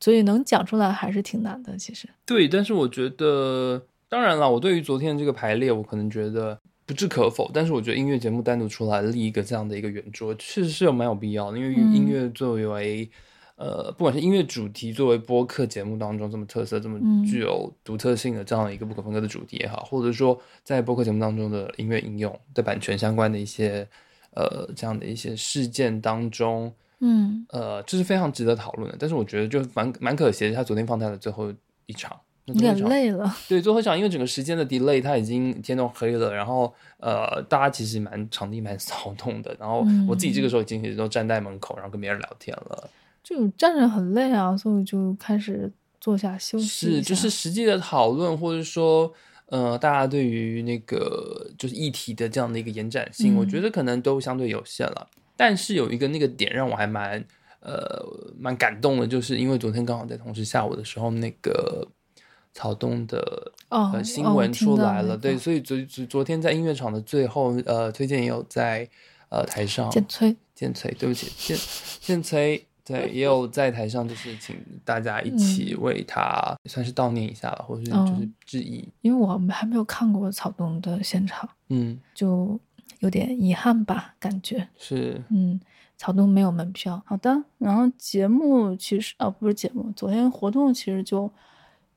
[0.00, 1.76] 所以能讲出来还是挺难的。
[1.76, 7.48] 其实对，但是我觉得，当然了，我对于昨天这个排列，我可能觉得不置可否。
[7.54, 11.58] 但是我觉得音乐节目单独出来立一个这样的一个圆桌，确实是有蛮有必要的。
[11.58, 13.08] 因为音乐作为、
[13.56, 23.86] 嗯、呃，不管是音乐主题作为播客节目当中这么特色、这么具有独特性的这样一个不可分割的主题也好，或者说在播客节目当中的音乐应用的版权相关的一些。
[24.36, 28.96] 呃，这样的一些事件当中，嗯，呃，这是非常值得讨论的。
[29.00, 31.52] 但是我觉得就蛮蛮可惜的，他昨天放在了最后
[31.86, 32.14] 一场，
[32.44, 33.34] 有点累了。
[33.48, 39.56] 对，最后一场因为整个时间的 delay，他已经天都黑了，然后呃，大家其实蛮场地蛮骚动的。
[39.58, 42.90] 然后我自己这个时候已经都站在门口，然后跟别人聊天了。
[43.24, 46.66] 就站着很累啊，所以就开始坐下休息。
[46.66, 49.12] 是，就是实际的讨论，或者说，
[49.46, 55.08] 呃，大家对于那个就是议题的这样的一个延展性，嗯、我觉得可能都相对有限了。
[55.36, 57.24] 但是有一个那个点让我还蛮
[57.60, 58.04] 呃
[58.38, 61.86] 蛮感动的，就是因为昨天刚好在同时下午的时候，那个
[62.54, 68.88] 草东的呃新闻出来了，对，所以昨昨昨天在音乐场的最后，呃，推荐也有在
[69.28, 71.56] 呃台上建崔建崔，对不起建
[72.00, 72.66] 建崔。
[72.86, 78.88] 对， 也有在台上，就是请大家一起为他算是悼念一下吧，嗯、或者是就是致意。
[79.02, 82.58] 因为我们还没有看过草东的现场，嗯，就
[83.00, 85.60] 有点遗憾吧，感觉是，嗯，
[85.98, 87.02] 草东没有门票。
[87.04, 91.28] 好的，然后节目其实啊，不是节目，昨天活动其实就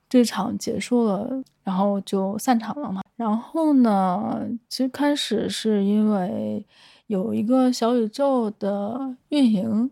[0.09, 3.03] 这场结束了，然后就散场了嘛。
[3.15, 6.65] 然后呢，其实开始是因为
[7.05, 9.91] 有一个小宇宙的运营。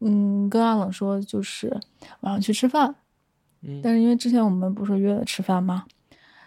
[0.00, 1.68] 嗯，跟阿冷说就是
[2.20, 2.94] 晚上去吃饭，
[3.62, 5.84] 嗯，但是因为之前我们不是约了吃饭吗？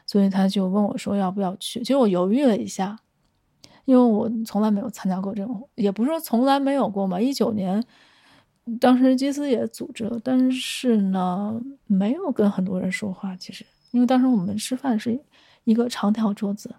[0.08, 1.80] 所以他就问我说要不要去。
[1.80, 2.98] 其实我犹豫了一下，
[3.86, 7.20] 因为我从来没有参加过这种，也不是说从来没有过嘛。
[7.20, 7.84] 一九年，
[8.80, 13.36] 当时基斯也组织了，但是呢，没有跟很多人说话。
[13.36, 15.20] 其实，因为当时我们吃饭是
[15.66, 16.74] 一个长条桌子，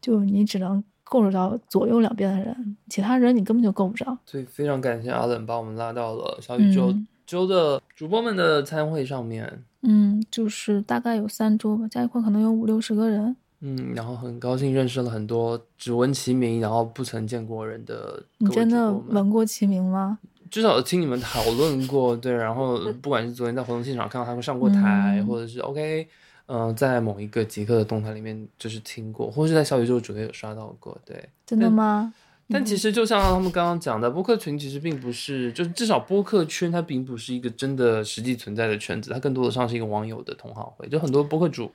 [0.00, 0.84] 就你只能。
[1.10, 4.16] 够得到左右两边的人，其他人你根本就够不着。
[4.24, 6.94] 所以非常感谢阿冷把我们拉到了小宇宙
[7.26, 9.64] 周的主播们的餐会上面。
[9.82, 13.34] 嗯，就是大概有三桌吧，加一块可能有五六十个人。
[13.60, 18.22] 嗯，然后很高兴认识了很多只闻其名，然后不曾见过人的。
[18.38, 20.18] 你真的闻过其名吗？
[20.48, 22.32] 至少听你们讨论过，对。
[22.32, 26.06] 然后不管是昨天在活动现场看到他们上过台，嗯、或者是 OK。
[26.52, 32.12] 嗯、呃，在某一个极客的动态里面，就是听过，或是在小宇宙主页有刷到过，对，真的吗？
[32.48, 41.70] 但，其实就像他们刚刚讲的，播客群其实并不是，就是至少播客圈它并不是一个真的实际存在的圈子，它更多的像是一个网友的同好会，就很多播客主。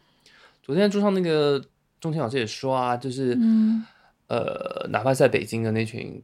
[0.62, 1.64] 昨天桌上那个
[2.02, 3.86] 钟青老师也说啊，就是，嗯、
[4.28, 6.22] 呃，哪怕在北京的那群。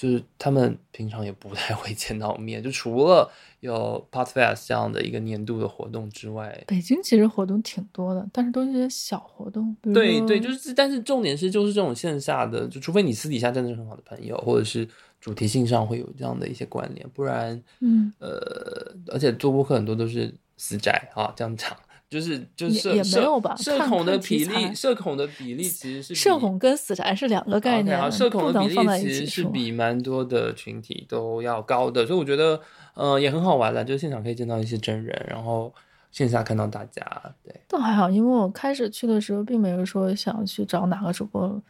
[0.00, 3.30] 就是他们平常也不太会见到面，就除了
[3.60, 9.76] 有 Podfest 这样的一个年度的活动之外，北京其实活动挺多的，但是都是些小活动。
[9.82, 14.88] 对对，就是，但是重点是就是这种线下的，就除非你私底下真的是很好的朋友，或者是
[15.20, 21.76] 主题性上会有这样的一些关联，不然，嗯，呃，而且做播客很多都是死宅啊，这样讲。
[22.10, 27.96] 就是就是社也没有吧，社恐的比例，社恐的比例其实是社恐跟死宅是两个概念。
[27.96, 32.60] Okay, 社恐的比例其实是比蛮多的群体都要高的，所以我觉得
[32.94, 35.72] 呃也很好玩了，就是现场可以见到一些真人，然后
[36.10, 37.00] 线下看到大家。
[37.44, 41.62] 对，倒还好，因为我开始去的时候并没有说想去找哪个主播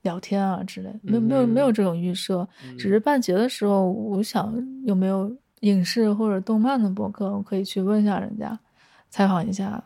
[0.00, 4.54] 聊天啊之类，没有没有没有这种预设，嗯、只是半截的时候，我想
[4.86, 5.30] 有没有
[5.60, 8.58] 影视或者动漫的博客，我可以去问一下人家。
[9.14, 9.80] 采访一下，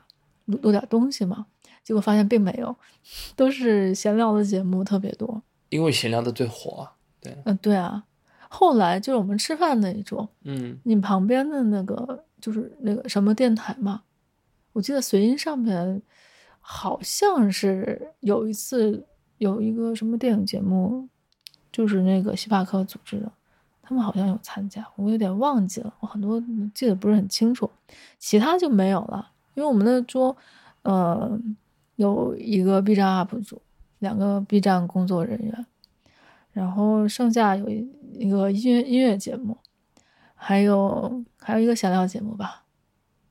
[0.46, 1.44] 录录点东西嘛，
[1.84, 2.74] 结果发现并没有，
[3.36, 5.42] 都是闲聊的节目特别多。
[5.68, 8.02] 因为闲聊的最火啊，对，嗯，对啊。
[8.48, 14.00] 后来就是我们吃饭那一桌，嗯，你旁边的那个就是那个什么电台嘛，
[14.72, 16.00] 我记得随音上面
[16.58, 19.06] 好像是有一次
[19.36, 21.06] 有一个什么电影节目，
[21.70, 23.30] 就是那个西帕克组织的。
[23.88, 26.38] 他们好像有参加，我有点忘记了，我很多
[26.74, 27.70] 记得不是很清楚，
[28.18, 29.30] 其他就没有了。
[29.54, 30.36] 因为我们的桌，
[30.82, 31.40] 呃，
[31.96, 33.62] 有一个 B 站 UP 主，
[34.00, 35.66] 两个 B 站工作人员，
[36.52, 39.56] 然后剩下有一个音乐音乐节目，
[40.34, 42.64] 还有还有一个闲聊节目吧，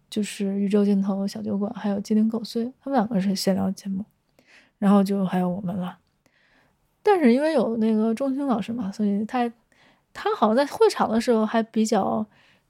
[0.10, 4.04] 就是宇宙尽头小酒馆，还有鸡零狗碎，他们两个是闲聊节目，
[4.80, 6.00] 然后就还有我们了。
[7.04, 9.54] 但是因为有那个钟青老师嘛，所以他。
[10.18, 12.26] 他好像在会场的时候还比较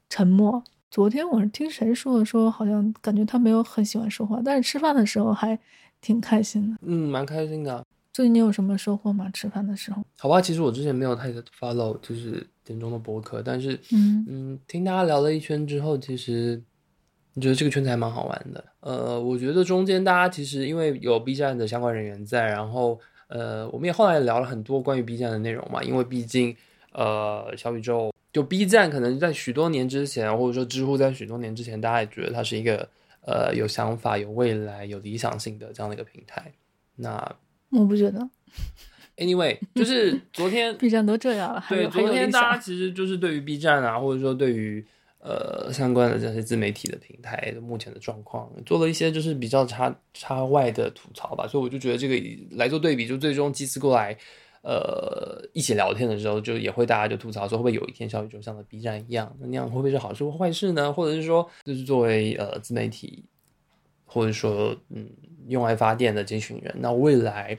[0.10, 0.62] 沉默。
[0.92, 5.58] 昨天我是听谁说的，说好像感觉他没有很喜欢说话，但是吃饭的时候还
[6.02, 6.78] 挺开心的。
[6.82, 7.86] 嗯，蛮开心的。
[8.12, 9.30] 最近你有什么收获吗？
[9.34, 10.04] 吃饭的时候？
[10.18, 16.62] 好吧，其实我之前没有太 follow 就是点钟的博客，但是嗯嗯，听大家聊了一圈之后，其实
[17.34, 18.64] 你觉得这个圈子还蛮好玩的。
[18.82, 26.54] 呃，我觉得中间大家其实因为有 B 站的相关人员在，然后呃，我们也后来聊了很多关于 B 站的内容嘛，因为毕竟。
[26.98, 32.90] 呃，小宇宙就 B 站，可能在许多年之前，或者说知乎在许多年之前，大家也觉得它是一个
[33.22, 36.52] 呃有想法、有未来、有理想性的这样的一个平台。
[36.96, 37.36] 那
[37.70, 38.28] 我不觉得
[39.16, 44.84] ，Anyway，就是 昨天 B 站都这样了，对，昨天大家其实就是对于 B 站啊，或者说对于
[45.20, 51.48] 呃相关的这些自媒体的平台的目前的状况，做了一些就是比较差差外的吐槽吧。
[51.48, 52.16] 所以我就觉得这个
[52.52, 54.18] 来做对比，就最终祭司过来
[54.68, 60.92] 呃一起聊天的时候，就也会大家就吐槽说，会不会有一天小宇宙像的 B 站一样，那那样会不会是好事或坏事呢？
[60.92, 63.24] 或者是说，就是作为呃自媒体，
[64.06, 65.10] 或者说嗯
[65.48, 67.58] 用爱发电的这群人，那未来。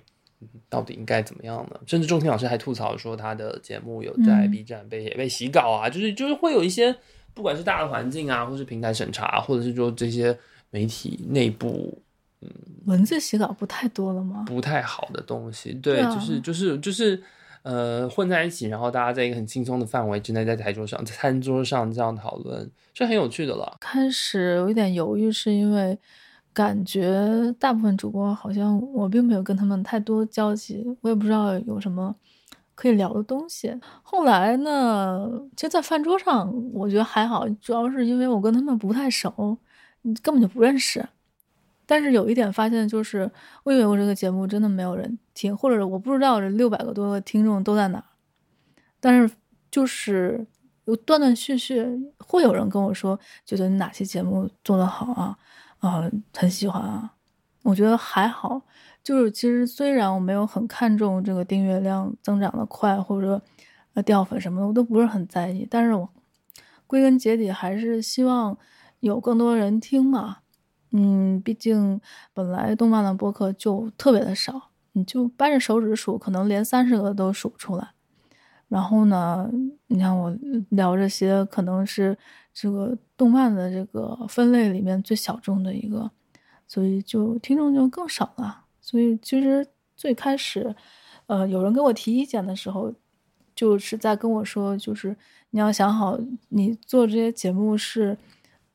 [0.69, 1.81] 到底应该怎么样呢？
[1.85, 6.95] 甚至仲庭老师还吐槽说，他的节目有在 B 站被、嗯、被洗稿啊，就是就是会有一些，
[7.35, 10.39] 不管是大的环境啊，或是平台审查，或者是说这些
[10.71, 12.01] 媒体内部，
[12.41, 12.51] 嗯，
[12.87, 14.45] 文字洗稿不太多了吗？
[14.47, 17.23] 不太好的东西，对，对啊、就是就是就是
[17.63, 23.77] 呃混在一起，然后大家在一个很轻松的范围之内，在台桌上、在餐桌上这样讨论，是很有趣的了。
[23.81, 25.99] 开始有一点犹豫，是因为。
[26.55, 32.13] 感觉大部分主播好像我并没有跟他们太多交集，我也不知道有什么
[32.75, 33.73] 可以聊的东西。
[34.03, 39.57] 后来呢，其实在饭桌上，我觉得还好，主要是因为我跟他们不太熟，
[40.21, 41.07] 根本就不认识。
[41.91, 43.31] 但是有一点发现就是，
[43.65, 48.05] 我以为我这个节目真的没有人听，或者我不知道这六百个多个听众都在哪儿。
[49.01, 49.35] 但是
[49.71, 50.47] 就是
[50.85, 55.39] 有断断续续会有人跟我说，觉得哪期节目做得好啊。
[55.79, 56.03] 啊、
[56.35, 57.15] 很喜欢啊，
[57.63, 58.61] 我觉得还好。
[59.03, 63.41] 就是其实虽然我没有很看重这个订阅量增长的快，或者
[63.95, 65.67] 呃掉粉什么的，我都不是很在意。
[65.71, 66.07] 但是我
[66.87, 68.59] 归根结底还是希望
[69.01, 70.39] 有更多人听嘛。
[70.91, 72.01] 嗯，毕竟
[72.33, 77.91] 本来动漫的播客就特别的少，你就掰着手指数，可能连三十个都数不出来。
[78.69, 79.51] 然后呢，
[79.87, 80.35] 你看我
[80.71, 82.17] 聊这些，可能是
[82.53, 86.11] 这个动漫的这个分类里面最小众的一个，
[86.67, 88.65] 所以就听众就更少了。
[88.81, 89.67] 所以其实
[89.97, 90.75] 最开始，
[91.27, 92.93] 呃，有人给我提意见的时候，
[93.55, 95.17] 就是在跟我说，就是
[95.51, 96.19] 你要想好，
[96.49, 98.19] 你做这些节目是，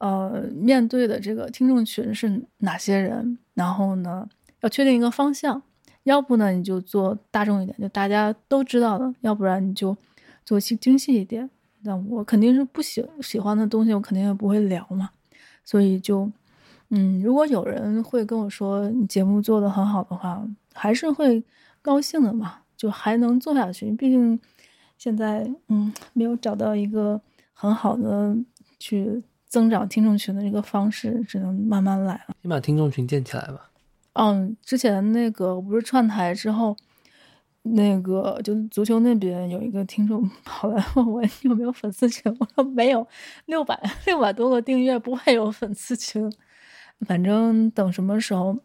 [0.04, 4.28] 呃，面对的这个听众群是哪些人，然后呢，
[4.60, 5.62] 要确定一个方向。
[6.04, 9.96] 要不呢，你就做大众一点，就大家都知道的；要不然你就
[10.44, 11.50] 做精精细一点。
[11.84, 15.12] 那我肯定是不喜喜欢的东西，我肯定也不会聊嘛。
[15.64, 16.30] 所以就，
[16.90, 21.42] 嗯，如果有人会跟我说你节目做得很好的话，还是会
[21.82, 23.90] 高兴的嘛，就还能做下去。
[23.92, 24.38] 毕竟
[24.98, 27.22] 现在，嗯，没有找到一个
[27.54, 28.36] 很好的
[28.78, 29.24] 去
[29.54, 32.36] 增长听众群的一个方式，只能慢慢来了。
[32.42, 33.70] 先把听众群建起来吧。
[34.14, 36.76] 嗯，之前那个我不是串台之后，
[37.62, 43.08] 那个就足球那边有一个听众跑来问我 有没有粉丝群， 我说没有，
[43.46, 46.28] 六百六百多个订阅不会有粉丝群，
[47.02, 48.58] 反正等什么时候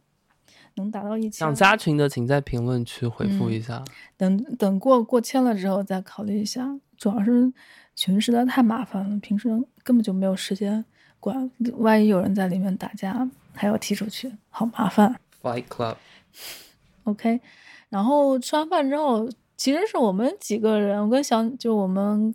[0.76, 3.84] 能达到一千，想加群的请在评论区回复一下，嗯、
[4.16, 7.53] 等等过过千了之后再考虑一下，主要是
[7.95, 9.51] 群实在太麻烦了，平时
[9.89, 10.84] 根本就没有时间
[11.18, 15.18] 管，万一有人在里面打架还要踢出去，好麻烦。
[15.43, 17.41] Fight Club，OK，
[17.89, 19.26] 然后吃完饭之后，
[19.57, 22.34] 其实是我们几个人，我跟小就我们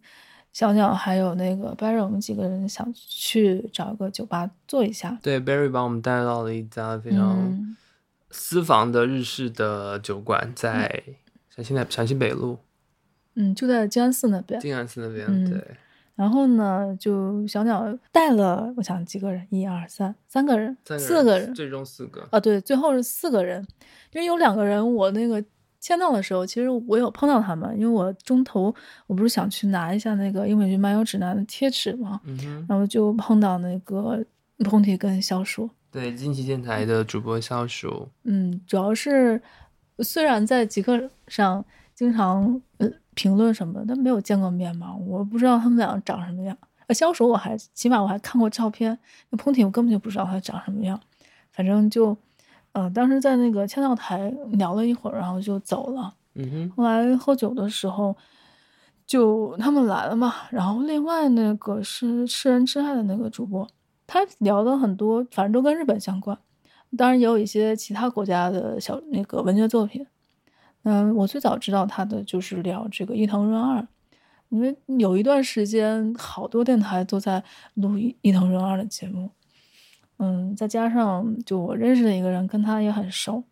[0.51, 5.15] 小鸟还有那个 Barry，我们几个人想去找一个酒吧坐一下。
[5.21, 7.75] 对，Barry 把我们带到了一家非常
[8.31, 11.03] 私房的日式的酒馆，在
[11.55, 12.57] 陕西南陕西北路，
[13.35, 14.59] 嗯，就在静安寺那边。
[14.59, 15.63] 静安寺那边，嗯、对。
[16.15, 22.27] 然后呢，就小鸟带了，我想几个人，一二三，三个人，个人四个人，最终四个。
[22.29, 23.65] 啊，对，最后是四个人，
[24.11, 25.43] 因为有两个人，我那个
[25.79, 28.73] 签到的时候，其实我有碰到他们，因为我中途
[29.07, 32.21] 我不是想去拿一下那个英美剧漫游指南的贴纸嘛，
[32.69, 34.23] 然后就碰到那个
[34.65, 39.41] 彭体跟小叔，对，惊奇电台的主播小叔，嗯，主要是
[39.99, 42.87] 虽然在极客上经常呃。
[43.15, 46.57] 评论什么的，但没有见过面嘛，我不知道他们俩长什么样。
[46.87, 48.97] 呃，小鼠我还起码我还看过照片，
[49.29, 50.99] 那彭挺我根本就不知道他长什么样。
[51.51, 52.17] 反正就，
[52.73, 56.13] 呃，当时在那个签到台聊了一会儿，然后就走了。
[56.35, 56.73] 嗯哼。
[56.75, 58.15] 后来喝酒的时候，
[59.05, 63.67] 就他们来了嘛，然后另外那个是吃人之爱的那个主播，
[64.05, 66.37] 他聊的很多，反正都跟日本相关，
[66.97, 70.05] 当然也有一些其他国家的小那个文学作品。
[70.83, 73.87] 嗯，我最早知道他的就是聊这个伊藤润二，
[74.49, 77.41] 因为有一段时间好多电台都在
[77.75, 79.29] 录伊伊藤润二的节目，
[80.17, 83.45] 嗯，再加上就我认识的一个人跟他也很熟，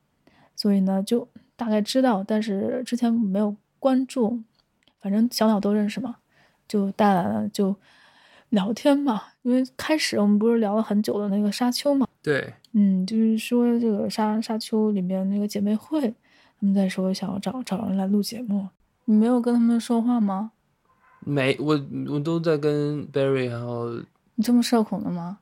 [0.57, 1.25] 所以呢就
[1.55, 4.41] 大概知道，但是之前没有关注，
[4.99, 6.17] 反正小鸟都认识嘛，
[6.67, 7.73] 就带来了就
[8.49, 16.13] 聊天嘛，因为开始我们不是聊了很久的那个沙丘嘛，对，嗯，就是说这个沙沙丘里面那个姐妹会。
[16.61, 18.69] 他们在说想要找找人来录节目，
[19.05, 20.51] 你没有跟他们说话吗？
[21.21, 23.89] 没，我我都在跟 Barry 然后。
[24.35, 25.39] 你这么社恐的吗？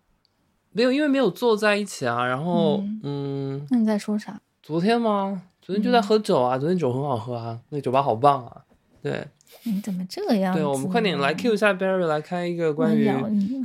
[0.72, 2.26] 没有，因为没有坐在一起啊。
[2.26, 4.40] 然后，嗯，嗯，那你在说啥？
[4.64, 5.42] 昨天吗？
[5.62, 6.56] 昨天就在喝酒啊。
[6.56, 8.62] 嗯、昨天酒很好喝啊，那酒吧好棒啊。
[9.02, 9.28] 对，
[9.64, 10.56] 你怎么这样？
[10.56, 13.10] 对，我们快点来 cue 一下 Barry 来开一个关于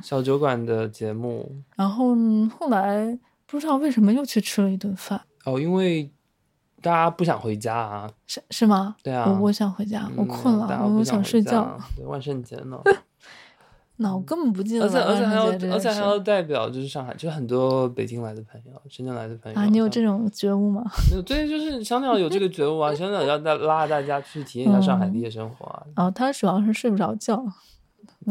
[0.03, 1.63] 小酒馆的节目。
[1.77, 2.17] 然后
[2.49, 5.21] 后来不知道为什么又去吃了一顿饭。
[5.45, 6.11] 哦，因为
[6.85, 8.11] 大家不想回家啊。
[8.27, 8.95] 是是吗？
[9.03, 11.77] 对啊，我我想回家，我困了，嗯、我想睡觉。
[11.97, 12.79] 对，万圣节呢。
[13.97, 20.83] 那我根本不记得，而且而且还要而且还要代表就是上海，就很多北京来的朋友，深圳来的朋友啊，你有这种觉悟吗？
[21.13, 25.83] 没有，对，就是小鸟有这个觉悟啊， 小鸟要带拉大家去体验一下上海的夜生活啊。
[25.95, 27.41] 哦，他主要是睡不着觉，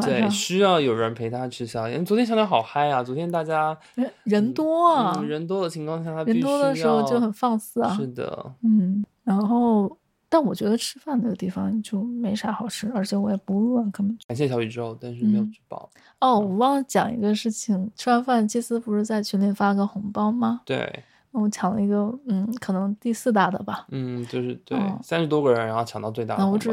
[0.01, 2.01] 对，需要有人陪他吃宵夜。
[2.03, 3.77] 昨天小鸟好嗨啊，昨天大家
[4.23, 7.95] 人多啊，人多的情况下，他人多的时候就很放肆啊。
[7.95, 9.97] 是的，嗯，然后。
[10.29, 14.17] 但我觉得吃饭那个地方就没啥好吃，而且我也不饿，根本。
[14.27, 15.87] 感谢小宇宙，但是没有吃饱。
[15.93, 16.01] 嗯。
[16.21, 20.61] 哦，我忘了讲一个事情，吃完饭，基斯不是在群里发个红包吗？
[20.65, 21.03] 对，
[21.33, 21.95] 我抢了一个，
[22.27, 23.85] 嗯，可能第四大的吧。
[23.89, 26.47] 嗯，就是对，三十、哦、多个人，然后抢到最大的。
[26.47, 26.69] 我只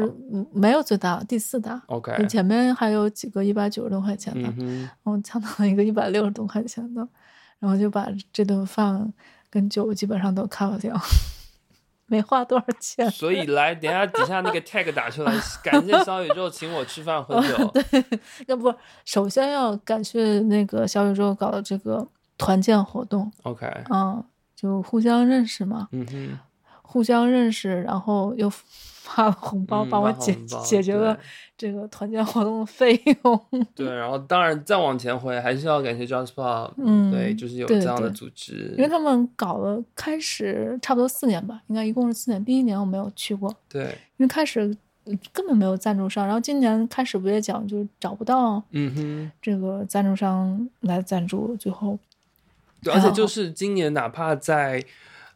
[0.53, 1.81] 没有最大，第四大。
[1.87, 2.25] OK。
[2.27, 7.05] 前面还有几个一百九十多块钱的，嗯、我抢到了一个一百六十多块钱的，
[7.59, 9.11] 然后就把这顿饭
[9.49, 10.95] 跟酒基本上都 cover 掉。
[12.07, 15.33] 没花多少钱，所以来等下底下那个 tag 打出来，
[15.63, 17.55] 感谢小宇宙请我吃饭喝酒。
[17.65, 18.03] 哦、对，
[18.47, 18.73] 要不
[19.05, 22.05] 首先要感谢那个小宇宙搞的这个
[22.37, 23.31] 团建活动。
[23.43, 24.21] OK，嗯，
[24.61, 25.87] 就互相认识嘛。
[25.91, 26.39] 嗯哼，
[26.81, 28.51] 互相认识，然后又。
[29.03, 30.33] 发了红包帮我解
[30.63, 31.17] 解决了
[31.57, 32.93] 这个团建活动的费
[33.23, 33.45] 用。
[33.75, 36.71] 对，然后当然再往前回，还是要感谢 JustPop。
[36.77, 42.45] 嗯，对，就是有这样的组织，因为他们搞了开始差不多四年吧，应该一共是四年。
[42.45, 43.83] 第一年我没有去过，对，
[44.15, 44.59] 因为开始
[45.33, 51.97] 根本没有赞助商，然后今年开始不也讲就是找不到，嗯哼，这个赞助商来赞助，最后，
[52.83, 54.83] 对，而且 就是今年哪怕在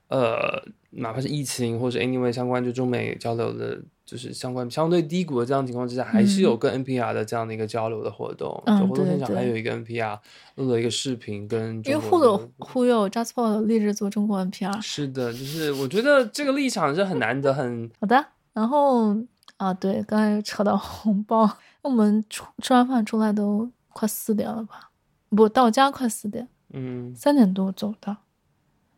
[0.09, 0.63] 呃。
[0.97, 8.63] 哪怕是疫情，或者 anyway 相关就中美交流的，就是相关相对低谷的这样情况之下，嗯、还是有跟 NPR 的这样的一个交流的活动。
[8.65, 10.17] 嗯，就活动现场还有一个 NPR
[10.55, 14.79] 录了一个视频，跟因为忽悠忽悠 JustPop 立志做中国 NPR。
[14.79, 18.25] 是的，就是我觉得这个立场是很难得，很 好的。
[18.53, 19.13] 然后
[19.57, 24.91] 啊，对，刚才扯到红包，我们出吃完饭出来都快四点了吧？
[25.27, 28.17] 不到家快四点，嗯，三点多走的，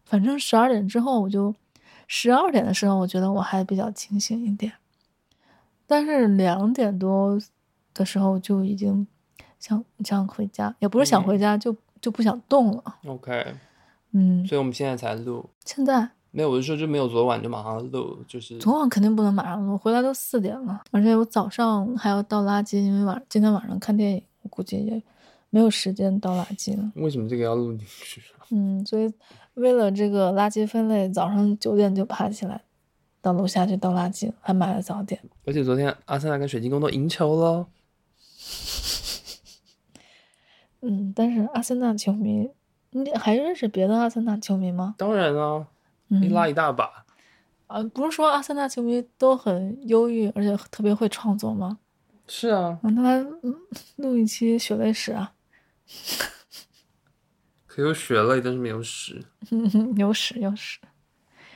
[0.03, 1.55] 反正十二点之后我就。
[2.09, 4.71] 十二点的时候，我觉得我还比较清醒一点，
[5.85, 7.37] 但是两点多
[7.93, 9.05] 的时候就已经
[9.59, 12.95] 想想回家，也不是想回家，嗯、就就不想动了。
[13.05, 13.53] OK，
[14.13, 15.49] 嗯，所以我们现在才录。
[15.65, 16.09] 现在？
[16.31, 25.03] 没有，我就说就没有昨晚就马上录，就是昨晚肯定不能马上录，回来都四点了，而且我早上还要倒垃圾，因为晚今天晚上看电影，我估计也
[25.49, 26.91] 没有时间倒垃圾了。
[26.95, 28.21] 为什么这个要录进去？
[28.51, 29.13] 嗯，所以。
[29.57, 32.61] 为了这个垃圾分类，早上九点就爬起来，
[33.23, 35.19] 到楼下去倒垃圾，还买了早点。
[35.45, 37.65] 而且昨天阿森纳跟水晶宫都赢球了。
[40.81, 42.47] 嗯，但是阿森纳球迷，
[42.91, 44.93] 你还认识别的阿森纳球迷吗？
[44.95, 45.65] 当然啊，
[46.09, 47.07] 一拉一大把。
[47.65, 51.79] 啊，不是说阿森纳球迷都很忧郁，而且特别会创作吗？
[52.27, 52.77] 是啊。
[52.83, 53.25] 让他来
[53.95, 55.33] 录一期血泪史啊。
[57.77, 59.23] 有血泪，但是没有屎。
[59.97, 60.79] 有屎有屎，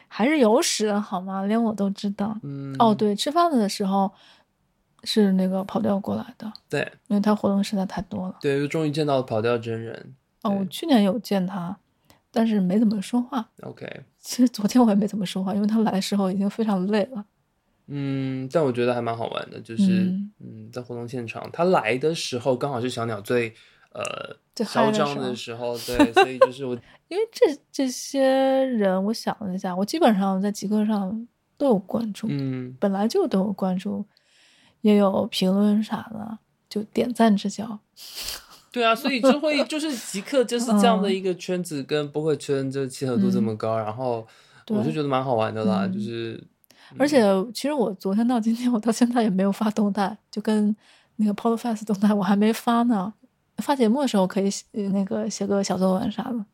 [0.07, 1.43] 还是有屎好吗？
[1.47, 2.37] 连我都知道。
[2.43, 2.75] 嗯。
[2.77, 4.13] 哦，对，吃饭的时候
[5.03, 6.53] 是那个跑调过来的。
[6.69, 8.37] 对，因为他活动实在太多了。
[8.39, 10.13] 对，又终于见到了跑调真人。
[10.43, 11.75] 哦，我去年有见他，
[12.29, 13.49] 但是没怎么说话。
[13.63, 14.03] OK。
[14.19, 17.25] 其实昨天我也没怎么说话，因为他来的时候已经非常累了。
[17.87, 23.55] 嗯，但我觉得还蛮好玩的，就是嗯，嗯，在活动现场，他来的时候刚好是小鸟最。
[23.93, 26.73] 呃，嚣张的时候，对， 所以就是我，
[27.09, 31.27] 因为这这些人，我想了一下，我基本上在极客上
[31.57, 34.05] 都有关注，嗯，本来就都有关注，
[34.81, 36.37] 也有评论啥的，
[36.69, 37.79] 就点赞之交。
[38.71, 44.25] 对啊，所以就会就是极客就是这样的 一个圈子，跟播客圈就契合度这么高，嗯、然后
[44.69, 46.41] 我就觉得蛮好玩的啦，嗯、就是，
[46.97, 47.21] 而且
[47.53, 50.73] 其实我昨天到今天，我到现在也没有发动态，就跟
[51.17, 53.13] 那个 Podfest 动态我还没发呢。
[53.61, 56.45] 发节目的时候可以写那个写个小作文啥的，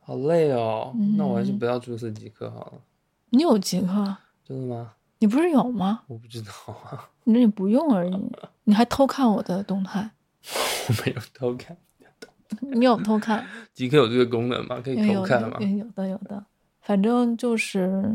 [0.00, 0.92] 好累哦。
[0.96, 2.72] 嗯、那我还是不要注册极客好了。
[3.30, 4.16] 你有极客？
[4.44, 4.92] 真的吗？
[5.20, 6.02] 你不是有吗？
[6.08, 7.08] 我不知道啊。
[7.24, 8.30] 你说你不用而已，
[8.64, 10.10] 你还偷看我的动态？
[10.88, 11.76] 我没有偷看。
[12.60, 13.44] 你有偷看？
[13.72, 14.80] 极客有这个功能吗？
[14.84, 15.58] 可以偷看吗？
[15.60, 16.44] 有的，有的。
[16.80, 18.14] 反正就是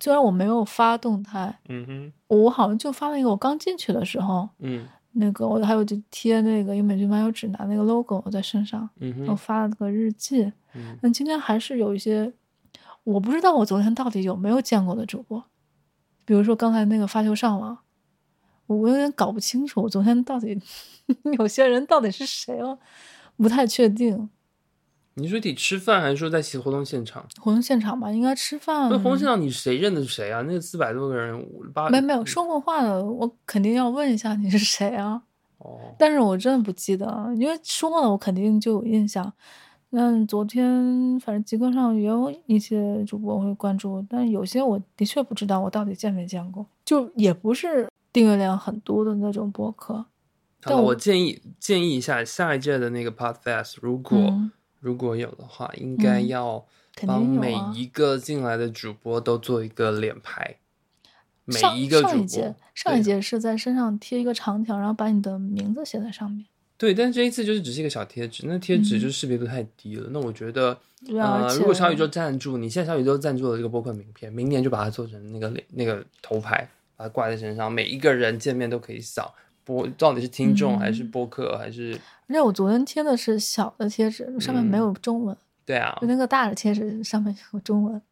[0.00, 10.52] 虽然我没有发动态，嗯哼，我好像就发了一个我刚进去的时候，嗯，那个我还有就贴那个英美剧漫游指南那个 logo 在身上，嗯哼，我发了个日记。
[10.74, 12.32] 嗯，那今天还是有一些，
[13.04, 15.44] 我不知道我昨天到底有没有见过的主播，
[16.24, 17.76] 比如说刚才那个发球上网，
[18.66, 20.58] 我我有点搞不清楚，我昨天到底
[21.38, 22.78] 有些人到底是谁了，
[23.36, 24.30] 不太确定。
[25.14, 27.22] 你说得吃饭还是说在其活动现场？
[27.38, 28.88] 活动现场吧，应该吃饭。
[28.90, 30.40] 那活动现场你谁认得谁啊？
[30.42, 35.22] 那四百多个人，八没没有说过话的，我肯定要问一下你是谁啊？
[35.58, 37.06] 哦，但是我真的不记得，
[37.36, 39.30] 因为说了我肯定就有印象。
[39.90, 50.06] 那昨天反正极客上也有一些主播会关注，但有些我的确不知道我到底见没见过，就也不是订阅量很多的那种播客。
[50.62, 54.50] 但，我建议建议一下下一届的那个 Podfest，如果、嗯。
[54.82, 56.66] 如果有的话，应该要
[57.06, 60.56] 帮每一个进来的主播都做一个脸牌。
[61.44, 66.44] 每一个主播，上一节上一届是在身上贴一个长条，然后把你的名字写在上面。
[66.76, 70.08] 对，但这一次就是只是一个小贴纸，那贴纸就识别度太低了。
[70.08, 70.76] 嗯、那我觉得，
[71.16, 79.32] 呃，如果小宇宙赞助，你现在小宇宙赞助了这个播客名片，明年就把它做成那个脸那个头牌，把它挂在身上，每一个人见面都可以扫。
[79.64, 81.98] 播到底是听众还是播客、嗯、还是？
[82.28, 85.34] 而且我昨天贴的是小的贴纸，上面没有中文。
[85.34, 88.02] 嗯、对啊，就那个大的贴纸上面有中文，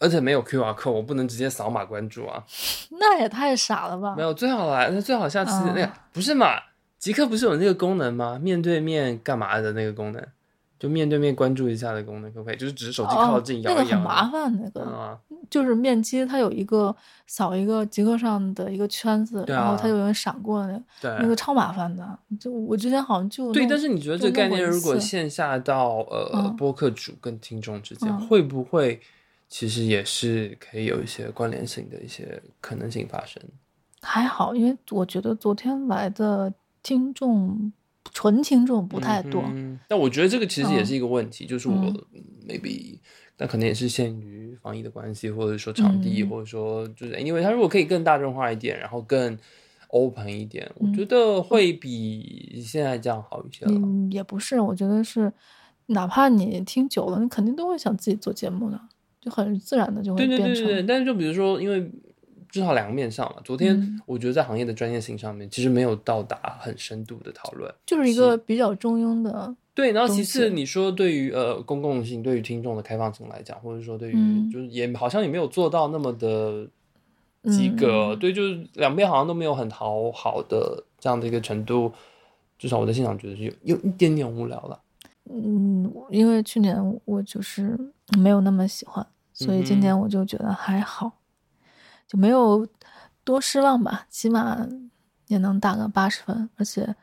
[0.00, 2.42] 而且没有 QR code，我不能直接扫码关注啊。
[2.90, 4.14] 那也太傻了吧！
[4.16, 6.48] 没有，最好来，那最好下次、嗯、那个不是嘛？
[6.98, 8.38] 极客不是有那个功能吗？
[8.40, 10.26] 面对面干嘛的那个功能？
[10.78, 12.56] 就面对面关注一下的功能可不可以？
[12.56, 14.60] 就是只是手机靠近摇一摇、哦，那个很麻烦。
[14.62, 16.94] 那个、嗯、就是面基，它有一个
[17.26, 22.18] 扫一个极客上的一个圈子，啊、然后它就有人闪过那个，对那个超麻烦的。
[22.38, 29.00] 就我之前好像就对，但是你觉得这个概念如果线下到呃、嗯、播客主跟听众之间、嗯，会不会
[29.48, 33.42] 其实也是可以有一些关联性的一些可能性发生？
[34.02, 36.52] 还好，因为我觉得昨天来的
[36.82, 37.72] 听众。
[38.12, 42.98] 纯听众不太多，嗯，但我觉得这个其实也是一个问题，嗯、就是我、嗯、maybe，
[43.36, 49.36] 但可能也是限于防疫的关系，或者说场地，嗯、或者说就是因为它如果可以更大众化一点，然后更
[49.88, 53.64] open 一点，嗯、我觉得会比现在这样好一些。
[53.66, 55.32] 嗯，也不是，我觉得是，
[55.86, 58.80] 哪怕你听久了，你肯定都会想自己做节目的，
[59.20, 60.46] 就很自然的就会变成。
[60.46, 61.90] 对对对对，但是就比如说，因为。
[62.56, 63.36] 至少两个面上嘛。
[63.44, 69.54] 昨天我觉得在行业的专业性上面，其实没有到达很深度的讨论，就是一个比较中庸的。
[69.74, 76.66] 对，然后其次你说对于呃公共性、对于听众的开放性来讲，或者说对于、嗯、就是也好像也没有做到那么的
[77.44, 78.14] 及格。
[78.14, 81.92] 嗯、对，就是两边好像都没有很讨好的这样的一个程度。
[82.58, 84.80] 至少我在现场觉得是有有一点点无聊了。
[85.28, 87.78] 嗯，因为去年我就是
[88.18, 91.12] 没有那么喜欢，所以今年我就觉得还好。
[92.06, 92.66] 就没有
[93.24, 94.66] 多失望吧，起码
[95.26, 96.48] 也能打个八十分。
[96.56, 96.94] 而且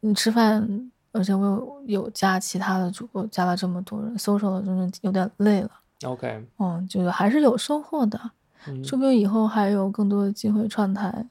[0.00, 5.70] 你吃饭，而且我有有加其他的主播，加了这么多人，搜索了真的有点累了。
[6.04, 8.18] OK，嗯，就是还是有收获的，
[8.66, 11.28] 嗯，说不定以后还有更多的机会串台，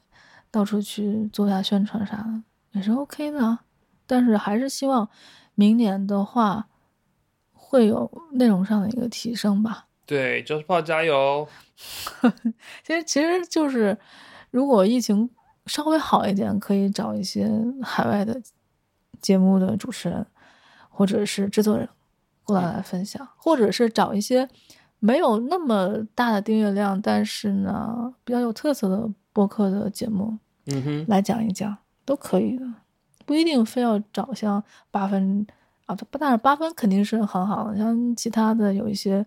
[0.50, 3.58] 到处去做下宣传啥的，也是 OK 的。
[4.06, 5.08] 但是还是希望
[5.54, 6.68] 明年的话
[7.52, 9.86] 会有内容上的一个提升吧。
[10.04, 11.48] 对，Joyce 加油！
[12.84, 13.96] 其实，其实就是，
[14.50, 15.30] 如果疫情
[15.66, 17.50] 稍微好一点，可以找一些
[17.82, 18.40] 海外的
[19.20, 20.26] 节目的主持人
[20.88, 21.88] 或者是制作人
[22.44, 24.48] 过来来分享，或者是找一些
[24.98, 30.36] 没有那么大的订阅量，但是呢比较有特色的播客的节目，
[30.66, 32.64] 嗯哼，来讲一讲都可以的，
[33.24, 35.46] 不一定非要找像八分
[35.86, 39.24] 啊，不，但是八分肯定是很好的，像其他的有一些。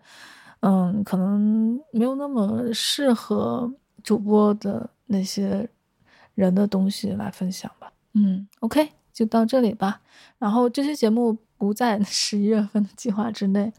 [0.68, 5.70] 嗯，可能没有那么适合主播的那些
[6.34, 7.94] 人的东西来分享吧。
[8.14, 10.02] 嗯，OK，就到这里吧。
[10.40, 13.72] 然后这期节目不在十一月份的计划之内，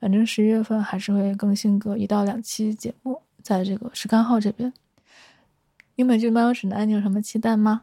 [0.00, 4.72] 反正十一月份还是会更新个一到两期节目，在这个十干号这边。
[5.94, 7.82] 英美剧漫游指南，你有什么期待吗？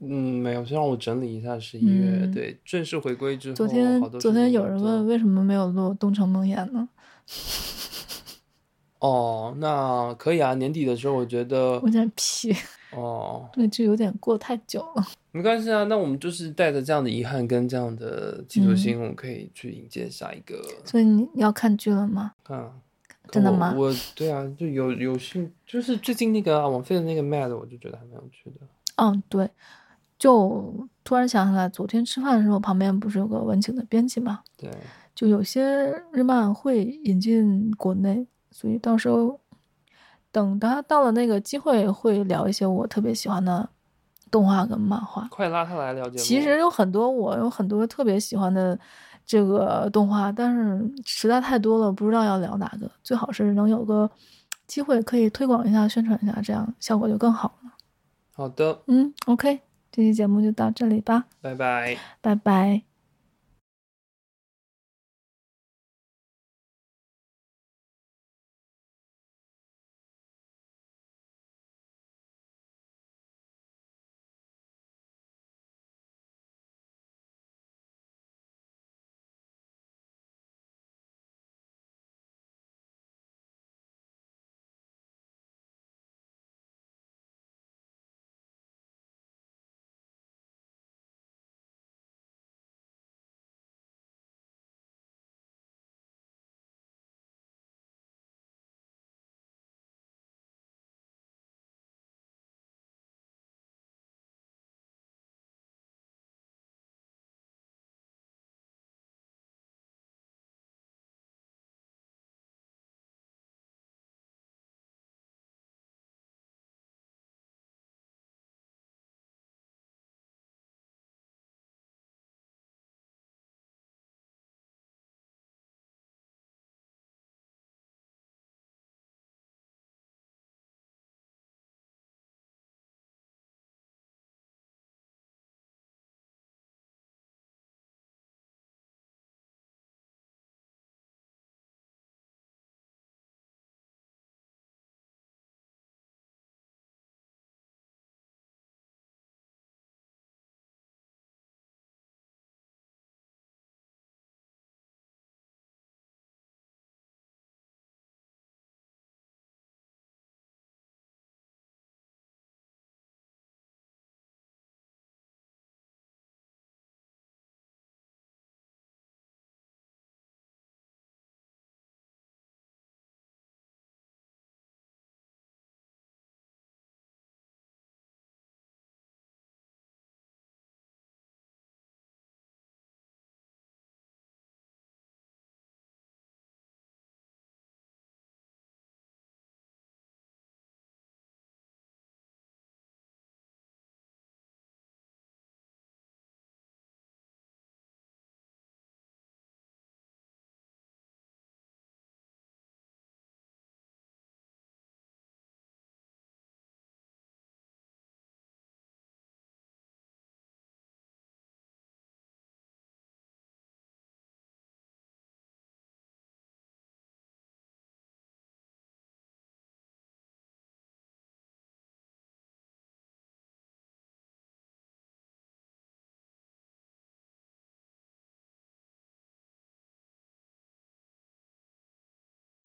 [0.00, 3.54] 嗯，没有，就让我整理一下十一月、嗯、对正式回归之后。
[3.54, 6.88] 昨天昨天有人问为什么没有录《东城梦魇》呢？
[9.00, 12.54] 哦，那可以啊，年底的时候我觉得有点皮
[12.92, 15.06] 哦，那就有点过太久了。
[15.32, 20.56] 没关系啊，那我们就是带着这样的遗憾跟这样的企图心，我们可以去迎接下一个。
[20.56, 22.32] 嗯、所以你要看剧了吗？
[22.44, 22.72] 啊，
[23.30, 23.74] 真的吗？
[23.76, 28.66] 我对啊，就有有幸，就是最近那个、啊、网飞的那个 Mad，我就觉得还蛮有趣的。
[28.96, 29.48] 嗯，对。
[30.20, 34.40] 就突然想起来，昨天吃饭的时候，旁边不是有个文景的编辑嘛？
[34.56, 34.70] 对，
[35.14, 35.64] 就有些
[36.12, 39.40] 日漫会引进国内，所以到时候
[40.30, 43.66] 等他到了那个机会，会聊一些我特别喜欢的
[44.30, 45.26] 动画跟漫画。
[45.30, 46.18] 快拉他来了解。
[46.18, 48.78] 其实有很多我有很多特别喜欢的
[49.24, 52.90] 这个动画，但是实在太多了，不知道要聊哪个。
[53.02, 54.10] 最好是能有个
[54.66, 57.72] 机会可以推广一下、宣传一下，这样效果就更好了。
[58.32, 59.60] 好的，嗯，OK，
[60.00, 62.89] 这期节目就到这里吧，拜拜，拜拜。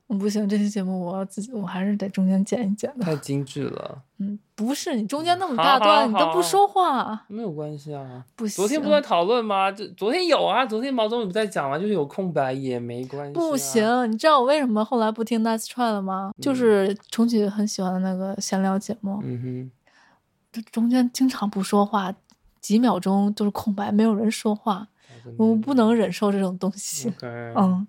[0.08, 3.04] 不行，这期节目我要自己，我还是得中间剪一剪的。
[3.04, 4.04] 太精致了。
[4.20, 7.26] 嗯，不是，你中间那么大段，你都不说话。
[7.28, 8.24] 没有关系啊。
[8.36, 8.56] 不行。
[8.56, 9.72] 昨天不在讨论吗？
[9.72, 11.80] 就昨天有啊，昨天毛中宇不在讲吗？
[11.80, 13.34] 就是有空白也没关系啊。
[13.34, 16.32] 不行，你知道我为什么后来不听 Nice Try 了吗？
[16.38, 16.42] 嗯。
[16.42, 19.20] 就是重启很喜欢的那个闲聊节目。
[19.24, 19.72] 嗯哼。
[20.52, 22.14] 这中间经常不说话，
[22.62, 24.88] 几秒钟都是空白，没有人说话，
[25.38, 27.12] 我不能忍受这种东西。
[27.56, 27.88] 嗯。